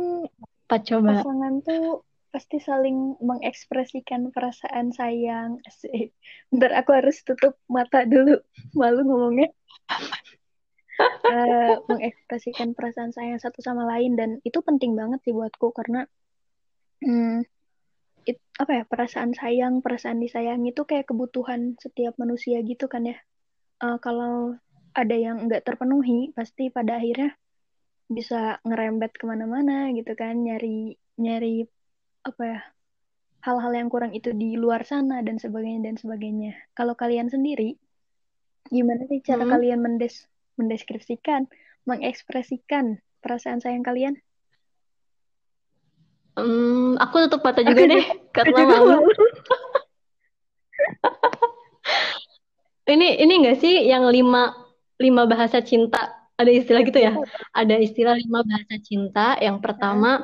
apa 0.70 0.78
coba? 0.86 1.26
pasangan 1.26 1.54
tuh 1.66 2.06
pasti 2.30 2.62
saling 2.62 3.18
mengekspresikan 3.20 4.30
perasaan 4.30 4.94
sayang. 4.94 5.58
Sih 5.70 6.14
bentar 6.54 6.78
aku 6.78 6.94
harus 6.94 7.26
tutup 7.26 7.58
mata 7.66 8.06
dulu. 8.06 8.38
Malu 8.80 9.02
ngomongnya. 9.06 9.50
Uh, 11.26 11.82
mengekspresikan 11.90 12.78
perasaan 12.78 13.12
sayang 13.16 13.42
satu 13.42 13.66
sama 13.66 13.90
lain. 13.90 14.14
Dan 14.14 14.30
itu 14.46 14.62
penting 14.62 14.94
banget 14.94 15.26
sih 15.26 15.34
buatku. 15.34 15.74
Karena 15.74 16.06
hmm, 17.02 17.42
it, 18.30 18.38
apa 18.62 18.72
ya 18.78 18.84
perasaan 18.86 19.34
sayang 19.34 19.82
perasaan 19.82 20.22
disayang 20.22 20.62
itu 20.70 20.86
kayak 20.86 21.10
kebutuhan 21.10 21.82
setiap 21.82 22.14
manusia 22.22 22.62
gitu 22.62 22.86
kan 22.86 23.10
ya. 23.10 23.18
Uh, 23.82 23.98
kalau 23.98 24.54
ada 24.94 25.16
yang 25.18 25.50
nggak 25.50 25.66
terpenuhi 25.66 26.30
pasti 26.36 26.70
pada 26.70 27.00
akhirnya 27.00 27.34
bisa 28.10 28.58
ngerembet 28.65 29.13
ke 29.13 29.24
mana-mana 29.30 29.93
gitu 29.93 30.17
kan 30.17 30.34
nyari 30.41 30.98
nyari 31.22 31.69
apa 32.26 32.41
ya 32.41 32.60
hal-hal 33.45 33.72
yang 33.72 33.88
kurang 33.88 34.12
itu 34.17 34.34
di 34.34 34.58
luar 34.58 34.84
sana 34.84 35.22
dan 35.22 35.38
sebagainya 35.38 35.93
dan 35.93 35.95
sebagainya 35.95 36.58
kalau 36.74 36.98
kalian 36.98 37.30
sendiri 37.30 37.78
gimana 38.74 39.06
sih 39.06 39.22
cara 39.22 39.45
hmm. 39.45 39.54
kalian 39.54 39.80
mendes 39.80 40.26
mendeskripsikan 40.58 41.45
mengekspresikan 41.86 43.00
perasaan 43.22 43.62
sayang 43.62 43.86
kalian 43.86 44.17
Hmm, 46.39 46.95
aku 46.95 47.28
tutup 47.28 47.43
mata 47.43 47.60
juga 47.67 47.84
deh 47.84 48.06
karena 48.32 48.63
malu. 48.63 49.04
ini 52.95 53.19
ini 53.19 53.34
enggak 53.43 53.60
sih 53.60 53.86
yang 53.86 54.08
lima 54.08 54.56
lima 54.98 55.28
bahasa 55.28 55.60
cinta 55.60 56.19
ada 56.39 56.52
istilah 56.56 56.82
gitu 56.88 56.99
ya? 57.04 57.13
Ada 57.52 57.75
istilah 57.84 58.15
lima 58.15 58.39
bahasa 58.47 58.75
cinta. 58.80 59.36
Yang 59.43 59.60
pertama 59.60 60.23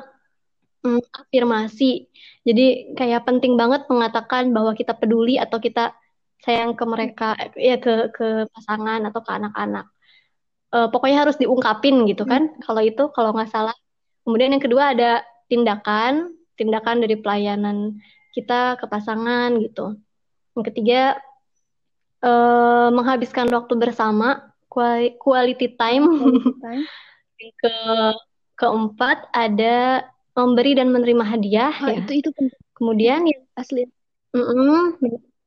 hmm, 0.80 1.04
afirmasi. 1.12 2.08
Jadi 2.40 2.96
kayak 2.96 3.28
penting 3.28 3.60
banget 3.60 3.84
mengatakan 3.92 4.56
bahwa 4.56 4.72
kita 4.72 4.96
peduli 4.96 5.36
atau 5.36 5.60
kita 5.60 5.92
sayang 6.40 6.72
ke 6.72 6.84
mereka, 6.88 7.36
ya 7.58 7.76
ke 7.76 8.08
ke 8.16 8.48
pasangan 8.48 9.04
atau 9.04 9.20
ke 9.20 9.30
anak-anak. 9.30 9.86
Uh, 10.72 10.88
pokoknya 10.88 11.28
harus 11.28 11.36
diungkapin 11.36 12.08
gitu 12.08 12.24
kan? 12.24 12.48
Hmm. 12.48 12.60
Kalau 12.64 12.80
itu 12.80 13.04
kalau 13.12 13.36
nggak 13.36 13.52
salah. 13.52 13.76
Kemudian 14.24 14.56
yang 14.56 14.64
kedua 14.64 14.96
ada 14.96 15.22
tindakan 15.46 16.34
tindakan 16.56 17.04
dari 17.04 17.20
pelayanan 17.20 18.00
kita 18.32 18.80
ke 18.80 18.88
pasangan 18.88 19.52
gitu. 19.60 20.00
Yang 20.56 20.64
ketiga 20.72 21.00
uh, 22.24 22.88
menghabiskan 22.90 23.46
waktu 23.52 23.76
bersama 23.76 24.45
quality 25.18 25.72
time. 25.80 26.04
time. 26.64 26.84
ke 27.36 27.76
keempat 28.56 29.28
ada 29.36 30.08
memberi 30.32 30.72
dan 30.76 30.92
menerima 30.92 31.24
hadiah 31.24 31.72
oh, 31.84 31.88
ya. 31.88 32.00
Itu 32.04 32.12
itu 32.24 32.30
Kemudian 32.76 33.24
yang 33.24 33.40
asli 33.56 33.88
mm 34.36 34.44
-mm, 34.44 34.84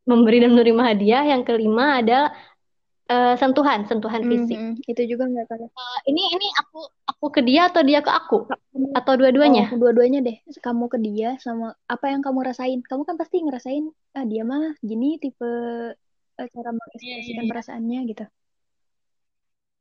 memberi 0.09 0.41
dan 0.41 0.57
menerima 0.57 0.81
hadiah. 0.81 1.23
Yang 1.29 1.53
kelima 1.53 2.01
ada 2.01 2.33
uh, 3.09 3.35
sentuhan, 3.37 3.85
sentuhan 3.85 4.25
fisik. 4.25 4.57
Mm 4.57 4.73
-hmm. 4.77 4.89
Itu 4.89 5.01
juga 5.05 5.29
nggak 5.29 5.45
kalah. 5.45 5.69
Uh, 5.69 5.99
ini 6.09 6.25
ini 6.33 6.47
aku 6.57 6.89
aku 7.05 7.25
ke 7.29 7.41
dia 7.45 7.69
atau 7.69 7.85
dia 7.85 8.01
ke 8.01 8.09
aku 8.09 8.49
atau 8.97 9.13
dua-duanya? 9.13 9.69
Oh, 9.73 9.77
dua-duanya 9.77 10.25
deh. 10.25 10.37
Kamu 10.57 10.89
ke 10.89 10.97
dia 10.97 11.37
sama 11.37 11.77
apa 11.85 12.05
yang 12.09 12.25
kamu 12.25 12.49
rasain. 12.49 12.79
Kamu 12.81 13.05
kan 13.05 13.13
pasti 13.13 13.45
ngerasain 13.45 13.85
ah 14.17 14.25
dia 14.25 14.41
mah 14.41 14.73
gini 14.81 15.21
tipe 15.21 15.45
uh, 15.45 16.47
cara 16.49 16.69
mengekspresikan 16.73 17.05
yeah, 17.05 17.21
yeah, 17.21 17.37
yeah. 17.45 17.49
perasaannya 17.49 17.99
gitu. 18.09 18.25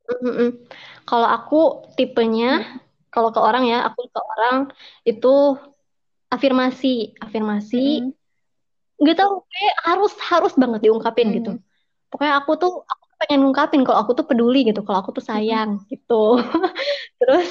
-hmm. 0.09 0.49
Kalau 1.09 1.29
aku 1.29 1.61
tipenya, 1.97 2.65
mm. 2.65 2.79
kalau 3.13 3.31
ke 3.35 3.41
orang 3.41 3.65
ya, 3.69 3.85
aku 3.89 4.01
ke 4.09 4.21
orang 4.21 4.57
itu 5.05 5.57
afirmasi, 6.29 7.17
afirmasi. 7.21 8.05
Mm. 8.05 8.13
Gak 9.05 9.17
tau, 9.21 9.47
kayak 9.47 9.77
harus 9.89 10.13
harus 10.31 10.53
banget 10.59 10.81
diungkapin 10.89 11.29
mm. 11.31 11.35
gitu. 11.41 11.51
Pokoknya 12.09 12.35
aku 12.41 12.53
tuh 12.57 12.73
aku 12.85 13.05
pengen 13.21 13.41
ngungkapin 13.45 13.83
kalau 13.85 13.99
aku 14.03 14.13
tuh 14.19 14.27
peduli 14.29 14.69
gitu, 14.69 14.81
kalau 14.87 14.99
aku 15.03 15.11
tuh 15.17 15.25
sayang 15.25 15.85
gitu. 15.93 16.41
Terus 17.21 17.49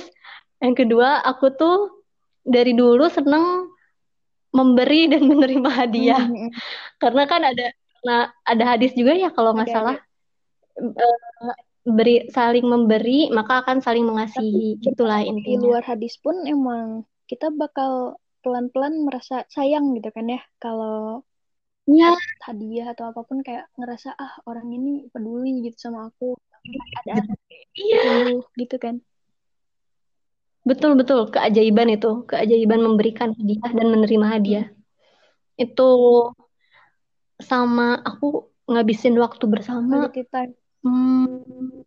yang 0.63 0.74
kedua, 0.74 1.22
aku 1.22 1.54
tuh 1.54 1.76
dari 2.41 2.74
dulu 2.74 3.06
seneng 3.10 3.70
memberi 4.56 5.12
dan 5.12 5.26
menerima 5.32 5.70
hadiah. 5.70 6.26
Mm 6.26 6.36
-hmm. 6.36 6.50
Karena 7.02 7.24
kan 7.30 7.41
ada 7.46 7.65
nah 8.06 8.30
ada 8.46 8.63
hadis 8.78 8.93
juga 8.93 9.17
ya 9.17 9.34
kalau 9.34 9.52
nggak 9.58 9.74
salah 9.74 9.98
uh, 10.80 11.56
beri 11.88 12.28
saling 12.28 12.67
memberi 12.67 13.32
maka 13.32 13.63
akan 13.63 13.80
saling 13.80 14.04
mengasihi. 14.04 14.76
Tapi, 14.84 14.91
Itulah 14.91 15.23
intinya. 15.23 15.56
Di 15.56 15.63
luar 15.63 15.84
hadis 15.88 16.19
pun 16.19 16.36
emang 16.43 17.08
kita 17.32 17.47
bakal 17.56 18.19
pelan-pelan 18.43 19.08
merasa 19.08 19.47
sayang 19.52 19.95
gitu 19.95 20.12
kan 20.12 20.28
ya 20.28 20.41
kalau 20.60 21.23
ya. 21.88 22.15
hadiah 22.43 22.91
atau 22.95 23.12
apa 23.12 23.23
pun 23.23 23.43
kayak 23.43 23.67
ngerasa 23.76 24.15
ah 24.15 24.39
orang 24.47 24.67
ini 24.71 25.08
peduli 25.12 25.63
gitu 25.63 25.88
sama 25.88 26.12
aku. 26.12 26.36
Ada 27.08 27.23
iya. 27.80 28.36
gitu 28.60 28.76
kan. 28.76 29.00
Betul 30.67 31.00
betul. 31.00 31.32
Keajaiban 31.32 31.88
itu. 31.88 32.28
Keajaiban 32.28 32.84
memberikan 32.84 33.32
hadiah 33.32 33.71
dan 33.71 33.88
menerima 33.88 34.26
hadiah. 34.28 34.67
Itu 35.56 35.89
sama 37.39 38.04
aku 38.04 38.52
ngabisin 38.67 39.15
waktu 39.15 39.47
bersama 39.47 40.12
hmm, 40.88 41.84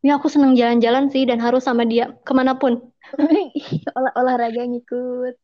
ya 0.00 0.16
aku 0.16 0.32
seneng 0.32 0.56
jalan-jalan 0.56 1.12
sih 1.12 1.28
dan 1.28 1.38
harus 1.44 1.60
sama 1.64 1.84
dia 1.84 2.16
ke 2.24 2.32
mana 2.32 2.56
pun 2.56 2.80
Olah 3.96 4.12
olahraga 4.16 4.64
ngikut 4.64 5.36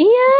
Iya, 0.00 0.32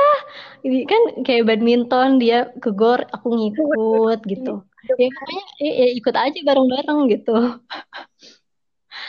ini 0.64 0.88
kan 0.88 1.03
kayak 1.26 1.44
badminton 1.44 2.16
dia 2.22 2.48
ke 2.62 2.70
gor, 2.72 3.03
aku 3.12 3.29
ngikut 3.35 4.18
gitu. 4.24 4.64
Ya 4.88 4.94
pokoknya 4.96 5.44
ya, 5.61 5.72
ya 5.85 5.87
ikut 6.00 6.14
aja 6.16 6.38
bareng-bareng 6.48 6.98
gitu. 7.12 7.37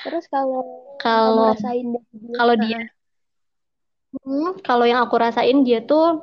Terus 0.03 0.25
kalau 0.27 0.65
kalau 0.99 1.55
rasain 1.55 1.87
kalau 2.35 2.55
dia 2.57 2.79
hmm, 4.17 4.59
kalau 4.65 4.83
yang 4.83 4.99
aku 5.05 5.15
rasain 5.15 5.63
dia 5.63 5.79
tuh 5.85 6.19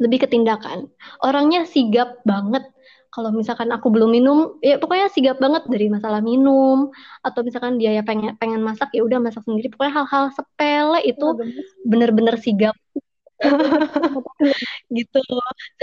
lebih 0.00 0.24
ke 0.24 0.28
tindakan. 0.30 0.88
Orangnya 1.20 1.68
sigap 1.68 2.24
banget. 2.24 2.64
Kalau 3.10 3.34
misalkan 3.34 3.66
aku 3.74 3.90
belum 3.90 4.14
minum, 4.14 4.38
ya 4.62 4.78
pokoknya 4.78 5.10
sigap 5.10 5.42
banget 5.42 5.66
dari 5.66 5.90
masalah 5.90 6.22
minum. 6.22 6.94
Atau 7.26 7.42
misalkan 7.42 7.74
dia 7.74 7.90
ya 7.90 8.06
pengen 8.06 8.38
pengen 8.38 8.62
masak 8.62 8.94
ya 8.94 9.02
udah 9.02 9.18
masak 9.18 9.42
sendiri. 9.42 9.66
Pokoknya 9.66 9.98
hal-hal 9.98 10.30
sepele 10.30 11.00
itu 11.02 11.26
bener-bener 11.82 12.38
sigap. 12.38 12.78
Gitu. 14.96 15.20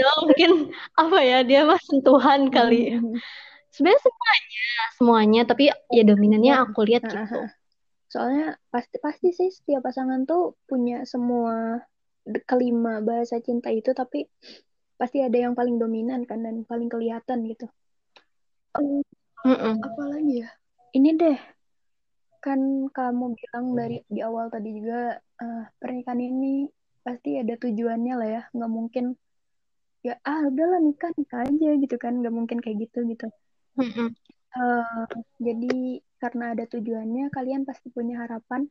So 0.00 0.08
mungkin 0.24 0.72
apa 0.96 1.18
ya 1.20 1.44
dia 1.44 1.68
mah 1.68 1.80
sentuhan 1.84 2.48
kali. 2.48 2.96
Hmm. 2.96 3.20
sebenarnya 3.68 4.00
semuanya 4.00 4.64
semuanya. 4.96 5.40
Tapi 5.44 5.64
ya 5.92 6.02
dominannya 6.08 6.52
iya. 6.56 6.64
aku 6.64 6.80
lihat 6.88 7.12
gitu. 7.12 7.44
Soalnya 8.08 8.56
pasti 8.72 8.96
pasti 9.04 9.36
sih 9.36 9.52
setiap 9.52 9.84
pasangan 9.84 10.24
tuh 10.24 10.56
punya 10.64 11.04
semua 11.04 11.84
kelima 12.48 13.04
bahasa 13.04 13.36
cinta 13.44 13.68
itu. 13.68 13.92
Tapi 13.92 14.24
pasti 14.98 15.22
ada 15.22 15.38
yang 15.38 15.54
paling 15.54 15.78
dominan 15.78 16.26
kan 16.26 16.42
dan 16.42 16.66
paling 16.66 16.90
kelihatan 16.90 17.46
gitu. 17.46 17.70
Um, 18.74 19.00
mm 19.46 19.56
-mm. 19.56 19.74
apalagi 19.78 20.34
ya? 20.42 20.48
Ini 20.92 21.10
deh. 21.14 21.38
Kan 22.42 22.90
kamu 22.90 23.38
bilang 23.38 23.66
dari 23.78 24.02
di 24.10 24.20
awal 24.20 24.50
tadi 24.50 24.74
juga 24.74 25.16
uh, 25.16 25.64
pernikahan 25.78 26.18
ini 26.18 26.66
pasti 27.06 27.38
ada 27.38 27.54
tujuannya 27.54 28.14
lah 28.18 28.28
ya. 28.28 28.42
Nggak 28.50 28.72
mungkin 28.74 29.04
ya 30.02 30.14
ah 30.26 30.46
udahlah 30.50 30.82
nikah 30.82 31.14
nikah 31.14 31.46
aja 31.46 31.70
gitu 31.78 31.96
kan. 31.96 32.18
Nggak 32.18 32.34
mungkin 32.34 32.58
kayak 32.58 32.90
gitu 32.90 33.06
gitu. 33.06 33.30
Uh, 33.78 35.06
jadi 35.38 36.02
karena 36.18 36.58
ada 36.58 36.66
tujuannya 36.66 37.30
kalian 37.30 37.62
pasti 37.62 37.94
punya 37.94 38.26
harapan 38.26 38.66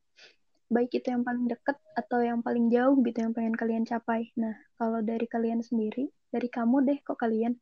baik 0.68 0.92
itu 1.00 1.08
yang 1.10 1.24
paling 1.24 1.48
dekat 1.48 1.80
atau 1.96 2.20
yang 2.20 2.44
paling 2.44 2.68
jauh 2.68 2.96
gitu 3.04 3.18
yang 3.24 3.32
pengen 3.32 3.56
kalian 3.56 3.84
capai. 3.88 4.32
Nah 4.36 4.56
kalau 4.76 5.00
dari 5.00 5.26
kalian 5.26 5.64
sendiri 5.64 6.12
dari 6.28 6.48
kamu 6.52 6.84
deh 6.84 7.00
kok 7.04 7.18
kalian 7.20 7.56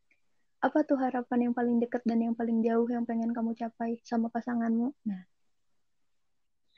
apa 0.65 0.82
tuh 0.82 0.98
harapan 0.98 1.50
yang 1.50 1.54
paling 1.54 1.78
dekat 1.78 2.02
dan 2.10 2.26
yang 2.26 2.34
paling 2.34 2.65
jauh 2.65 2.89
yang 2.89 3.06
pengen 3.06 3.30
kamu 3.30 3.54
capai 3.54 4.02
sama 4.02 4.34
pasanganmu? 4.34 4.89
Nah. 5.06 5.22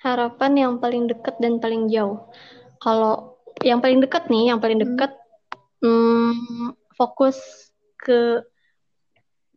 Harapan 0.04 0.52
yang 0.60 0.74
paling 0.84 1.08
dekat 1.08 1.40
dan 1.40 1.64
paling 1.64 1.88
jauh. 1.88 2.28
Kalau 2.84 3.40
yang 3.64 3.80
paling 3.80 4.04
dekat 4.04 4.28
nih, 4.28 4.54
yang 4.54 4.60
paling 4.60 4.84
dekat 4.84 5.16
hmm. 5.82 6.36
hmm, 6.36 6.70
fokus 6.94 7.40
ke 7.96 8.44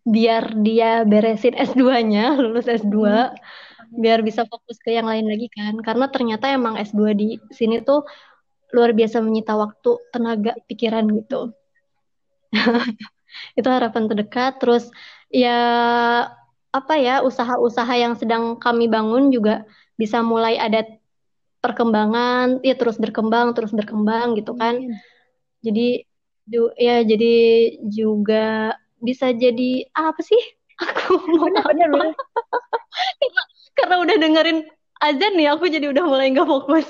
biar 0.04 0.56
dia 0.64 1.04
beresin 1.04 1.54
S2-nya, 1.56 2.36
lulus 2.40 2.66
S2, 2.66 2.96
hmm. 2.96 4.00
biar 4.00 4.20
bisa 4.24 4.48
fokus 4.48 4.80
ke 4.80 4.96
yang 4.96 5.08
lain 5.08 5.28
lagi 5.28 5.48
kan. 5.52 5.76
Karena 5.84 6.08
ternyata 6.08 6.48
emang 6.48 6.80
S2 6.80 7.00
di 7.16 7.36
sini 7.52 7.84
tuh 7.84 8.04
luar 8.72 8.94
biasa 8.94 9.20
menyita 9.20 9.58
waktu, 9.58 9.98
tenaga, 10.14 10.56
pikiran 10.70 11.04
gitu. 11.20 11.52
itu 13.58 13.68
harapan 13.68 14.08
terdekat. 14.08 14.58
Terus 14.62 14.88
ya 15.30 15.58
apa 16.70 16.94
ya 17.02 17.22
usaha-usaha 17.26 17.94
yang 17.98 18.14
sedang 18.14 18.54
kami 18.58 18.86
bangun 18.86 19.34
juga 19.34 19.66
bisa 19.98 20.22
mulai 20.22 20.54
ada 20.54 20.86
perkembangan 21.60 22.62
ya 22.64 22.78
terus 22.78 22.96
berkembang 22.96 23.52
terus 23.52 23.74
berkembang 23.74 24.38
gitu 24.38 24.56
kan 24.56 24.80
hmm. 24.80 24.96
jadi 25.60 26.08
ju 26.50 26.72
ya 26.78 27.04
jadi 27.04 27.34
juga 27.84 28.74
bisa 29.00 29.32
jadi 29.32 29.88
apa 29.96 30.20
sih 30.20 30.40
aku 30.84 31.20
mau 31.36 31.48
bener, 31.48 31.64
bener, 31.66 31.88
bener. 31.92 32.14
karena, 33.76 33.96
udah 34.00 34.16
dengerin 34.16 34.58
azan 35.00 35.32
nih 35.36 35.48
aku 35.52 35.68
jadi 35.68 35.92
udah 35.92 36.04
mulai 36.04 36.32
nggak 36.32 36.48
fokus 36.48 36.86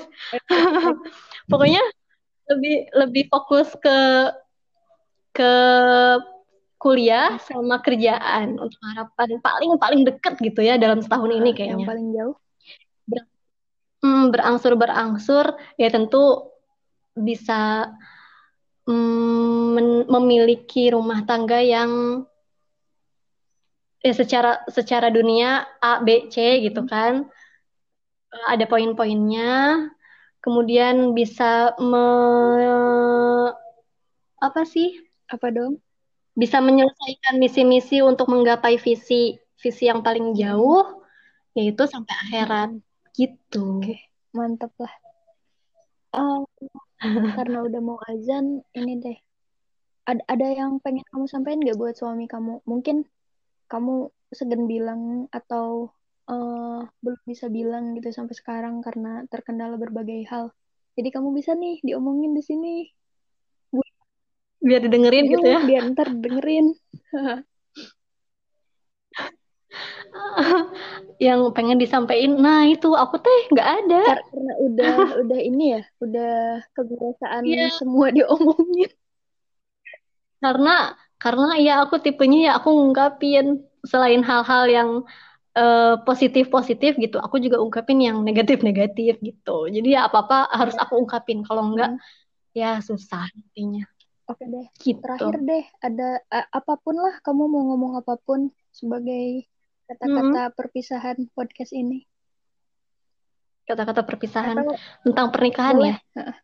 pokoknya 1.51 1.83
lebih 2.51 2.75
lebih 2.91 3.23
fokus 3.31 3.71
ke 3.79 3.97
ke 5.31 5.53
kuliah 6.81 7.37
sama 7.45 7.77
kerjaan 7.79 8.57
untuk 8.57 8.81
harapan 8.81 9.37
paling 9.39 9.71
paling 9.77 10.01
deket 10.01 10.33
gitu 10.41 10.65
ya 10.65 10.81
dalam 10.81 10.97
setahun 10.97 11.29
ini 11.29 11.53
kayaknya. 11.53 11.85
Yang 11.85 11.91
paling 11.93 12.07
jauh? 12.09 12.35
Hmm, 14.01 14.33
berangsur-berangsur 14.33 15.61
ya 15.77 15.93
tentu 15.93 16.49
bisa 17.13 17.85
mm, 18.91 20.11
memiliki 20.11 20.91
rumah 20.91 21.23
tangga 21.23 21.63
yang 21.63 22.23
ya 24.03 24.11
secara 24.11 24.67
secara 24.67 25.07
dunia 25.07 25.63
A 25.79 26.03
B 26.03 26.27
C 26.27 26.59
gitu 26.67 26.83
hmm. 26.83 26.91
kan. 26.91 27.13
Ada 28.31 28.67
poin-poinnya. 28.67 29.87
Kemudian 30.41 31.13
bisa 31.13 31.77
me, 31.77 32.05
apa 34.41 34.65
sih? 34.65 34.97
Apa 35.29 35.53
dong? 35.53 35.77
Bisa 36.33 36.57
menyelesaikan 36.63 37.37
misi-misi 37.37 38.01
untuk 38.01 38.25
menggapai 38.31 38.81
visi 38.81 39.37
visi 39.61 39.85
yang 39.85 40.01
paling 40.01 40.33
jauh 40.33 41.03
yaitu 41.53 41.85
sampai 41.85 42.15
akhirat. 42.25 42.73
Gitu. 43.13 43.85
Oke 43.85 43.99
mantep 44.33 44.71
lah. 44.79 44.95
Um, 46.15 46.47
karena 47.37 47.57
udah 47.65 47.81
mau 47.81 47.97
azan 48.05 48.61
ini 48.77 49.01
deh. 49.01 49.17
Ada 50.05 50.21
ada 50.29 50.47
yang 50.53 50.77
pengen 50.81 51.05
kamu 51.09 51.25
sampaikan 51.29 51.61
nggak 51.61 51.77
buat 51.77 51.95
suami 51.97 52.25
kamu? 52.29 52.61
Mungkin 52.65 53.05
kamu 53.69 54.09
segan 54.31 54.65
bilang 54.69 55.27
atau 55.33 55.91
uh, 56.29 56.81
belum 57.01 57.21
bisa 57.27 57.49
bilang 57.49 57.97
gitu 57.97 58.13
sampai 58.13 58.35
sekarang 58.37 58.79
karena 58.85 59.25
terkendala 59.27 59.75
berbagai 59.75 60.25
hal. 60.29 60.53
Jadi 60.95 61.09
kamu 61.09 61.33
bisa 61.33 61.57
nih 61.57 61.81
diomongin 61.81 62.37
di 62.37 62.43
sini. 62.43 62.75
Biar 64.61 64.85
didengerin 64.85 65.25
gitu 65.25 65.47
ya. 65.47 65.59
biar 65.65 65.83
ntar 65.97 66.13
dengerin 66.13 66.77
yang 71.25 71.53
pengen 71.55 71.79
disampaikan 71.79 72.35
nah 72.39 72.67
itu 72.67 72.91
aku 72.91 73.19
teh 73.21 73.41
nggak 73.51 73.69
ada 73.83 74.01
karena 74.27 74.53
udah 74.59 74.95
udah 75.23 75.39
ini 75.39 75.79
ya 75.79 75.81
udah 76.03 76.35
kebiasaan 76.75 77.41
yeah. 77.47 77.71
semua 77.71 78.11
diomongin 78.11 78.91
karena 80.41 80.97
karena 81.21 81.47
ya 81.61 81.73
aku 81.85 82.01
tipenya 82.01 82.39
ya 82.49 82.51
aku 82.57 82.73
ngungkapin 82.73 83.61
selain 83.85 84.25
hal-hal 84.25 84.63
yang 84.65 84.89
uh, 85.53 85.61
eh, 85.61 85.95
positif 86.01 86.49
positif 86.49 86.97
gitu 86.97 87.21
aku 87.21 87.37
juga 87.37 87.61
ungkapin 87.61 88.01
yang 88.01 88.25
negatif 88.25 88.65
negatif 88.65 89.21
gitu 89.21 89.69
jadi 89.69 89.87
ya 89.87 90.01
apa 90.09 90.25
apa 90.25 90.37
harus 90.49 90.75
aku 90.81 90.97
ungkapin 90.97 91.45
kalau 91.45 91.71
enggak 91.73 91.93
hmm. 91.93 92.01
ya 92.57 92.81
susah 92.81 93.29
intinya 93.37 93.85
oke 94.25 94.41
deh 94.41 94.67
gitu. 94.81 94.97
terakhir 94.97 95.37
deh 95.45 95.65
ada 95.77 96.09
uh, 96.33 96.47
apa 96.49 96.73
pun 96.81 96.95
lah 96.97 97.21
kamu 97.21 97.43
mau 97.45 97.63
ngomong 97.73 97.93
apa 98.01 98.17
pun 98.17 98.49
sebagai 98.73 99.45
kata-kata 99.89 100.41
hmm. 100.49 100.55
perpisahan 100.55 101.17
podcast 101.33 101.71
ini? 101.73 102.05
Kata-kata 103.65 104.01
perpisahan 104.03 104.57
Atau, 104.57 104.75
tentang 105.05 105.27
pernikahan 105.31 105.75
boleh. 105.77 105.95
ya? 105.95 106.35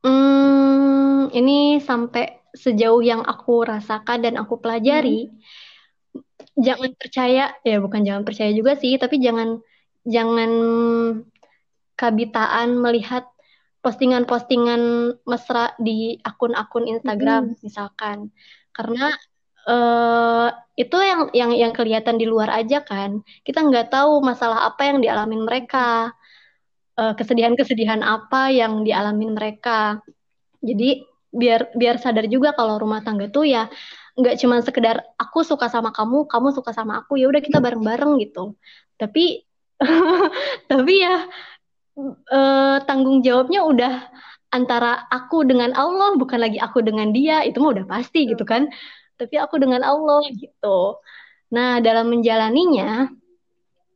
Hmm, 0.00 1.28
ini 1.36 1.78
sampai 1.84 2.40
sejauh 2.56 3.04
yang 3.04 3.22
aku 3.22 3.68
rasakan 3.68 4.24
dan 4.24 4.34
aku 4.40 4.58
pelajari, 4.58 5.30
hmm. 5.30 6.22
jangan 6.58 6.90
percaya 6.96 7.54
ya 7.62 7.76
bukan 7.78 8.02
jangan 8.02 8.24
percaya 8.24 8.50
juga 8.50 8.74
sih, 8.74 8.96
tapi 8.96 9.20
jangan 9.22 9.60
jangan 10.08 10.50
kabitaan 11.94 12.80
melihat 12.80 13.28
postingan-postingan 13.84 15.14
mesra 15.28 15.76
di 15.76 16.16
akun-akun 16.24 16.88
Instagram 16.88 17.54
hmm. 17.54 17.58
misalkan, 17.60 18.32
karena 18.72 19.12
uh, 19.70 20.48
itu 20.74 20.96
yang 20.98 21.20
yang 21.30 21.52
yang 21.54 21.72
kelihatan 21.76 22.18
di 22.18 22.26
luar 22.26 22.50
aja 22.50 22.82
kan, 22.82 23.22
kita 23.46 23.62
nggak 23.62 23.94
tahu 23.94 24.18
masalah 24.24 24.66
apa 24.66 24.90
yang 24.90 24.98
dialami 25.04 25.36
mereka, 25.38 26.10
uh, 26.98 27.14
kesedihan-kesedihan 27.14 28.02
apa 28.02 28.50
yang 28.50 28.82
dialami 28.82 29.30
mereka. 29.30 30.02
Jadi 30.60 31.06
biar 31.30 31.70
biar 31.78 31.96
sadar 32.02 32.26
juga 32.26 32.50
kalau 32.58 32.82
rumah 32.82 33.06
tangga 33.06 33.30
tuh 33.30 33.46
ya 33.46 33.70
nggak 34.18 34.36
cuma 34.42 34.58
sekedar 34.60 35.00
aku 35.16 35.46
suka 35.46 35.70
sama 35.70 35.94
kamu, 35.94 36.26
kamu 36.26 36.48
suka 36.52 36.74
sama 36.74 37.00
aku, 37.04 37.16
ya 37.20 37.30
udah 37.30 37.40
kita 37.40 37.62
bareng-bareng 37.62 38.18
gitu. 38.24 38.58
Tapi 38.98 39.46
tapi 40.70 40.94
ya 41.00 41.24
eh, 42.34 42.76
tanggung 42.84 43.24
jawabnya 43.24 43.60
udah 43.64 43.94
antara 44.50 45.06
aku 45.08 45.46
dengan 45.46 45.72
Allah, 45.78 46.18
bukan 46.18 46.38
lagi 46.42 46.58
aku 46.58 46.82
dengan 46.82 47.14
dia, 47.14 47.46
itu 47.46 47.62
mah 47.62 47.72
udah 47.76 47.86
pasti 47.86 48.26
gitu 48.28 48.42
kan. 48.42 48.68
Tapi 49.20 49.36
aku 49.36 49.60
dengan 49.60 49.84
Allah 49.84 50.24
gitu. 50.32 50.96
Nah, 51.52 51.84
dalam 51.84 52.08
menjalaninya, 52.08 53.12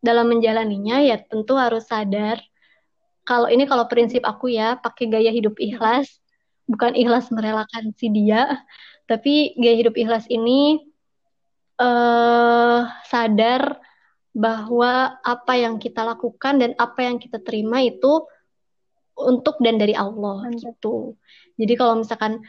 dalam 0.05 0.29
menjalaninya 0.29 1.01
ya 1.01 1.17
tentu 1.17 1.57
harus 1.57 1.89
sadar 1.89 2.37
kalau 3.25 3.49
ini 3.49 3.65
kalau 3.65 3.89
prinsip 3.89 4.21
aku 4.23 4.53
ya, 4.53 4.77
pakai 4.77 5.09
gaya 5.09 5.33
hidup 5.33 5.57
ikhlas 5.57 6.21
bukan 6.69 6.93
ikhlas 6.93 7.33
merelakan 7.33 7.93
si 7.97 8.13
dia, 8.13 8.61
tapi 9.09 9.57
gaya 9.57 9.77
hidup 9.81 9.97
ikhlas 9.97 10.29
ini 10.29 10.81
uh, 11.81 12.85
sadar 13.09 13.81
bahwa 14.37 15.17
apa 15.25 15.53
yang 15.57 15.81
kita 15.81 16.05
lakukan 16.05 16.61
dan 16.61 16.71
apa 16.77 17.01
yang 17.01 17.17
kita 17.17 17.41
terima 17.41 17.81
itu 17.81 18.29
untuk 19.17 19.57
dan 19.65 19.81
dari 19.81 19.97
Allah 19.97 20.45
gitu. 20.53 21.17
Jadi 21.57 21.73
kalau 21.81 22.05
misalkan 22.05 22.45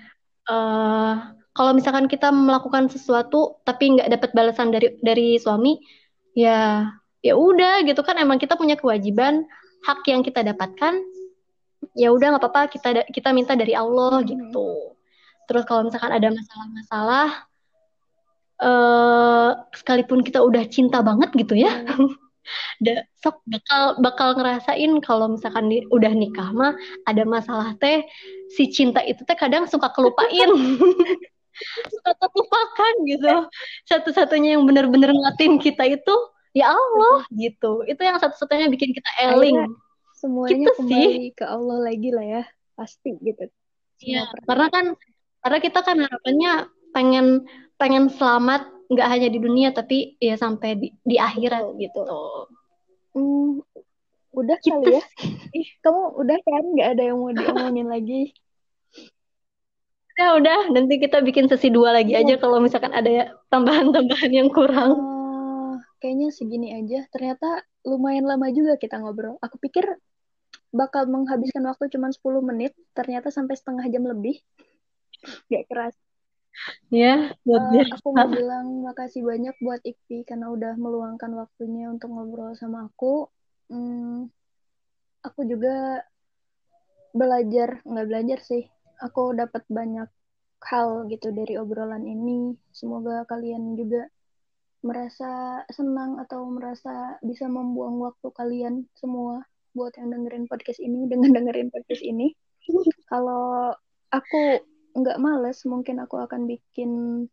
uh, 0.52 1.16
kalau 1.56 1.72
misalkan 1.72 2.12
kita 2.12 2.36
melakukan 2.36 2.92
sesuatu 2.92 3.64
tapi 3.64 3.96
nggak 3.96 4.12
dapat 4.12 4.30
balasan 4.36 4.76
dari 4.76 5.00
dari 5.00 5.40
suami, 5.40 5.80
ya 6.36 6.92
ya 7.24 7.34
udah 7.34 7.82
gitu 7.88 8.04
kan 8.06 8.20
emang 8.20 8.38
kita 8.38 8.60
punya 8.60 8.78
kewajiban 8.78 9.48
hak 9.88 10.06
yang 10.06 10.22
kita 10.22 10.46
dapatkan 10.46 11.02
ya 11.98 12.14
udah 12.14 12.36
nggak 12.36 12.44
apa-apa 12.44 12.62
kita 12.70 12.90
kita 13.10 13.30
minta 13.32 13.58
dari 13.58 13.74
Allah 13.74 14.22
hmm. 14.22 14.28
gitu 14.30 14.94
terus 15.50 15.66
kalau 15.66 15.88
misalkan 15.88 16.14
ada 16.14 16.30
masalah-masalah 16.30 17.28
uh, 18.62 19.50
sekalipun 19.74 20.22
kita 20.22 20.42
udah 20.42 20.66
cinta 20.70 21.02
banget 21.02 21.34
gitu 21.34 21.58
ya 21.58 21.72
hmm. 21.74 22.14
da, 22.86 23.02
sok 23.18 23.42
bakal 23.50 23.84
bakal 24.06 24.30
ngerasain 24.38 24.92
kalau 25.02 25.34
misalkan 25.34 25.66
di, 25.66 25.82
udah 25.90 26.14
nikah 26.14 26.54
mah 26.54 26.78
ada 27.10 27.26
masalah 27.26 27.74
teh 27.82 28.06
si 28.54 28.70
cinta 28.70 29.02
itu 29.02 29.26
teh 29.26 29.34
kadang 29.34 29.66
suka 29.66 29.90
kelupain 29.90 30.50
suka 31.90 32.12
terlupakan 32.20 32.94
gitu. 33.08 33.34
Satu-satunya 33.88 34.60
yang 34.60 34.64
benar-benar 34.68 35.12
ngatin 35.12 35.58
kita 35.60 35.88
itu 35.88 36.16
ya 36.56 36.72
Allah 36.72 37.26
gitu. 37.34 37.84
Itu 37.88 38.02
yang 38.04 38.20
satu-satunya 38.20 38.72
bikin 38.72 38.96
kita 38.96 39.12
eling 39.32 39.72
semuanya 40.16 40.72
gitu 40.72 40.72
kembali 40.80 41.28
sih. 41.30 41.36
ke 41.36 41.46
Allah 41.46 41.78
lagi 41.84 42.10
lah 42.12 42.26
ya. 42.26 42.44
Pasti 42.76 43.16
gitu. 43.20 43.44
Iya 44.04 44.28
karena 44.48 44.68
kan 44.72 44.86
karena 45.46 45.60
kita 45.62 45.80
kan 45.84 45.98
harapannya 46.04 46.52
pengen 46.92 47.28
pengen 47.80 48.08
selamat 48.12 48.72
nggak 48.92 49.08
hanya 49.10 49.28
di 49.32 49.40
dunia 49.42 49.70
tapi 49.74 50.16
ya 50.22 50.38
sampai 50.38 50.78
di, 50.78 50.88
di 51.02 51.16
akhirat 51.18 51.74
gitu. 51.80 52.02
hmm, 53.16 53.64
udah 54.36 54.58
gitu 54.60 54.78
kali 54.84 55.00
ya. 55.00 55.04
Ih, 55.56 55.70
kamu 55.80 56.02
udah 56.20 56.38
kan? 56.44 56.64
Nggak 56.76 56.90
ada 56.96 57.04
yang 57.08 57.18
mau 57.18 57.32
diomongin 57.32 57.88
lagi 57.88 58.36
ya 60.16 60.28
udah 60.40 60.72
nanti 60.72 60.96
kita 60.96 61.20
bikin 61.20 61.52
sesi 61.52 61.68
dua 61.68 61.92
lagi 61.92 62.16
aja 62.16 62.40
kalau 62.40 62.64
misalkan 62.64 62.96
ada 62.96 63.36
tambahan-tambahan 63.52 64.32
yang 64.32 64.48
kurang 64.48 64.96
uh, 64.96 65.76
kayaknya 66.00 66.32
segini 66.32 66.72
aja 66.72 67.04
ternyata 67.12 67.68
lumayan 67.84 68.24
lama 68.24 68.48
juga 68.56 68.80
kita 68.80 69.00
ngobrol 69.00 69.36
aku 69.44 69.60
pikir 69.60 69.84
bakal 70.76 71.08
menghabiskan 71.08 71.64
waktu 71.64 71.88
cuma 71.88 72.12
10 72.12 72.44
menit, 72.44 72.76
ternyata 72.92 73.32
sampai 73.32 73.56
setengah 73.56 73.88
jam 73.88 74.04
lebih. 74.04 74.44
Gak 75.48 75.66
keras. 75.72 75.96
Ya, 76.88 77.36
uh, 77.36 77.84
aku 77.92 78.16
mau 78.16 78.32
bilang 78.32 78.88
makasih 78.88 79.28
banyak 79.28 79.56
buat 79.60 79.84
Ikpi 79.84 80.24
karena 80.24 80.48
udah 80.48 80.80
meluangkan 80.80 81.32
waktunya 81.36 81.92
untuk 81.92 82.16
ngobrol 82.16 82.56
sama 82.56 82.88
aku. 82.88 83.28
Hmm, 83.68 84.32
aku 85.20 85.44
juga 85.44 86.00
belajar, 87.12 87.84
nggak 87.84 88.08
belajar 88.08 88.40
sih. 88.40 88.72
Aku 89.04 89.36
dapat 89.36 89.64
banyak 89.68 90.08
hal 90.66 91.06
gitu 91.12 91.30
dari 91.36 91.60
obrolan 91.60 92.08
ini. 92.08 92.56
Semoga 92.72 93.28
kalian 93.28 93.76
juga 93.76 94.08
merasa 94.86 95.66
senang 95.74 96.22
atau 96.22 96.46
merasa 96.46 97.18
bisa 97.26 97.50
membuang 97.50 97.98
waktu 98.06 98.28
kalian 98.30 98.86
semua 98.94 99.42
buat 99.74 99.92
yang 99.98 100.14
dengerin 100.14 100.46
podcast 100.46 100.78
ini 100.80 101.06
dengan 101.12 101.34
dengerin 101.36 101.74
podcast 101.74 102.06
ini. 102.06 102.34
Kalau 103.10 103.74
aku 104.14 104.62
nggak 104.96 105.20
males, 105.20 105.62
mungkin 105.68 106.00
aku 106.02 106.22
akan 106.22 106.48
bikin 106.48 107.26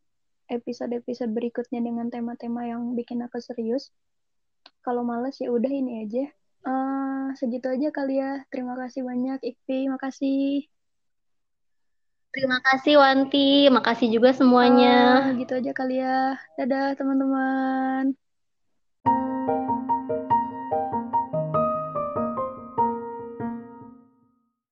episode-episode 0.51 1.33
berikutnya 1.33 1.81
dengan 1.81 2.13
tema-tema 2.13 2.69
yang 2.69 2.93
bikin 2.93 3.25
aku 3.25 3.41
serius. 3.41 3.95
Kalau 4.83 5.07
males 5.07 5.39
ya 5.39 5.49
udah 5.49 5.73
ini 5.73 6.05
aja. 6.05 6.25
Uh, 6.63 7.35
segitu 7.39 7.71
aja 7.71 7.89
kali 7.95 8.19
ya. 8.19 8.45
Terima 8.51 8.75
kasih 8.77 9.07
banyak 9.07 9.41
Ikpi, 9.41 9.89
makasih. 9.89 10.67
Terima 12.33 12.59
kasih 12.67 12.95
Wanti, 13.03 13.69
makasih 13.77 14.09
juga 14.15 14.31
semuanya. 14.39 14.89
Uh, 14.97 15.37
gitu 15.39 15.53
aja 15.59 15.71
kali 15.79 15.93
ya. 16.03 16.09
Dadah 16.57 16.83
teman-teman. 16.99 18.05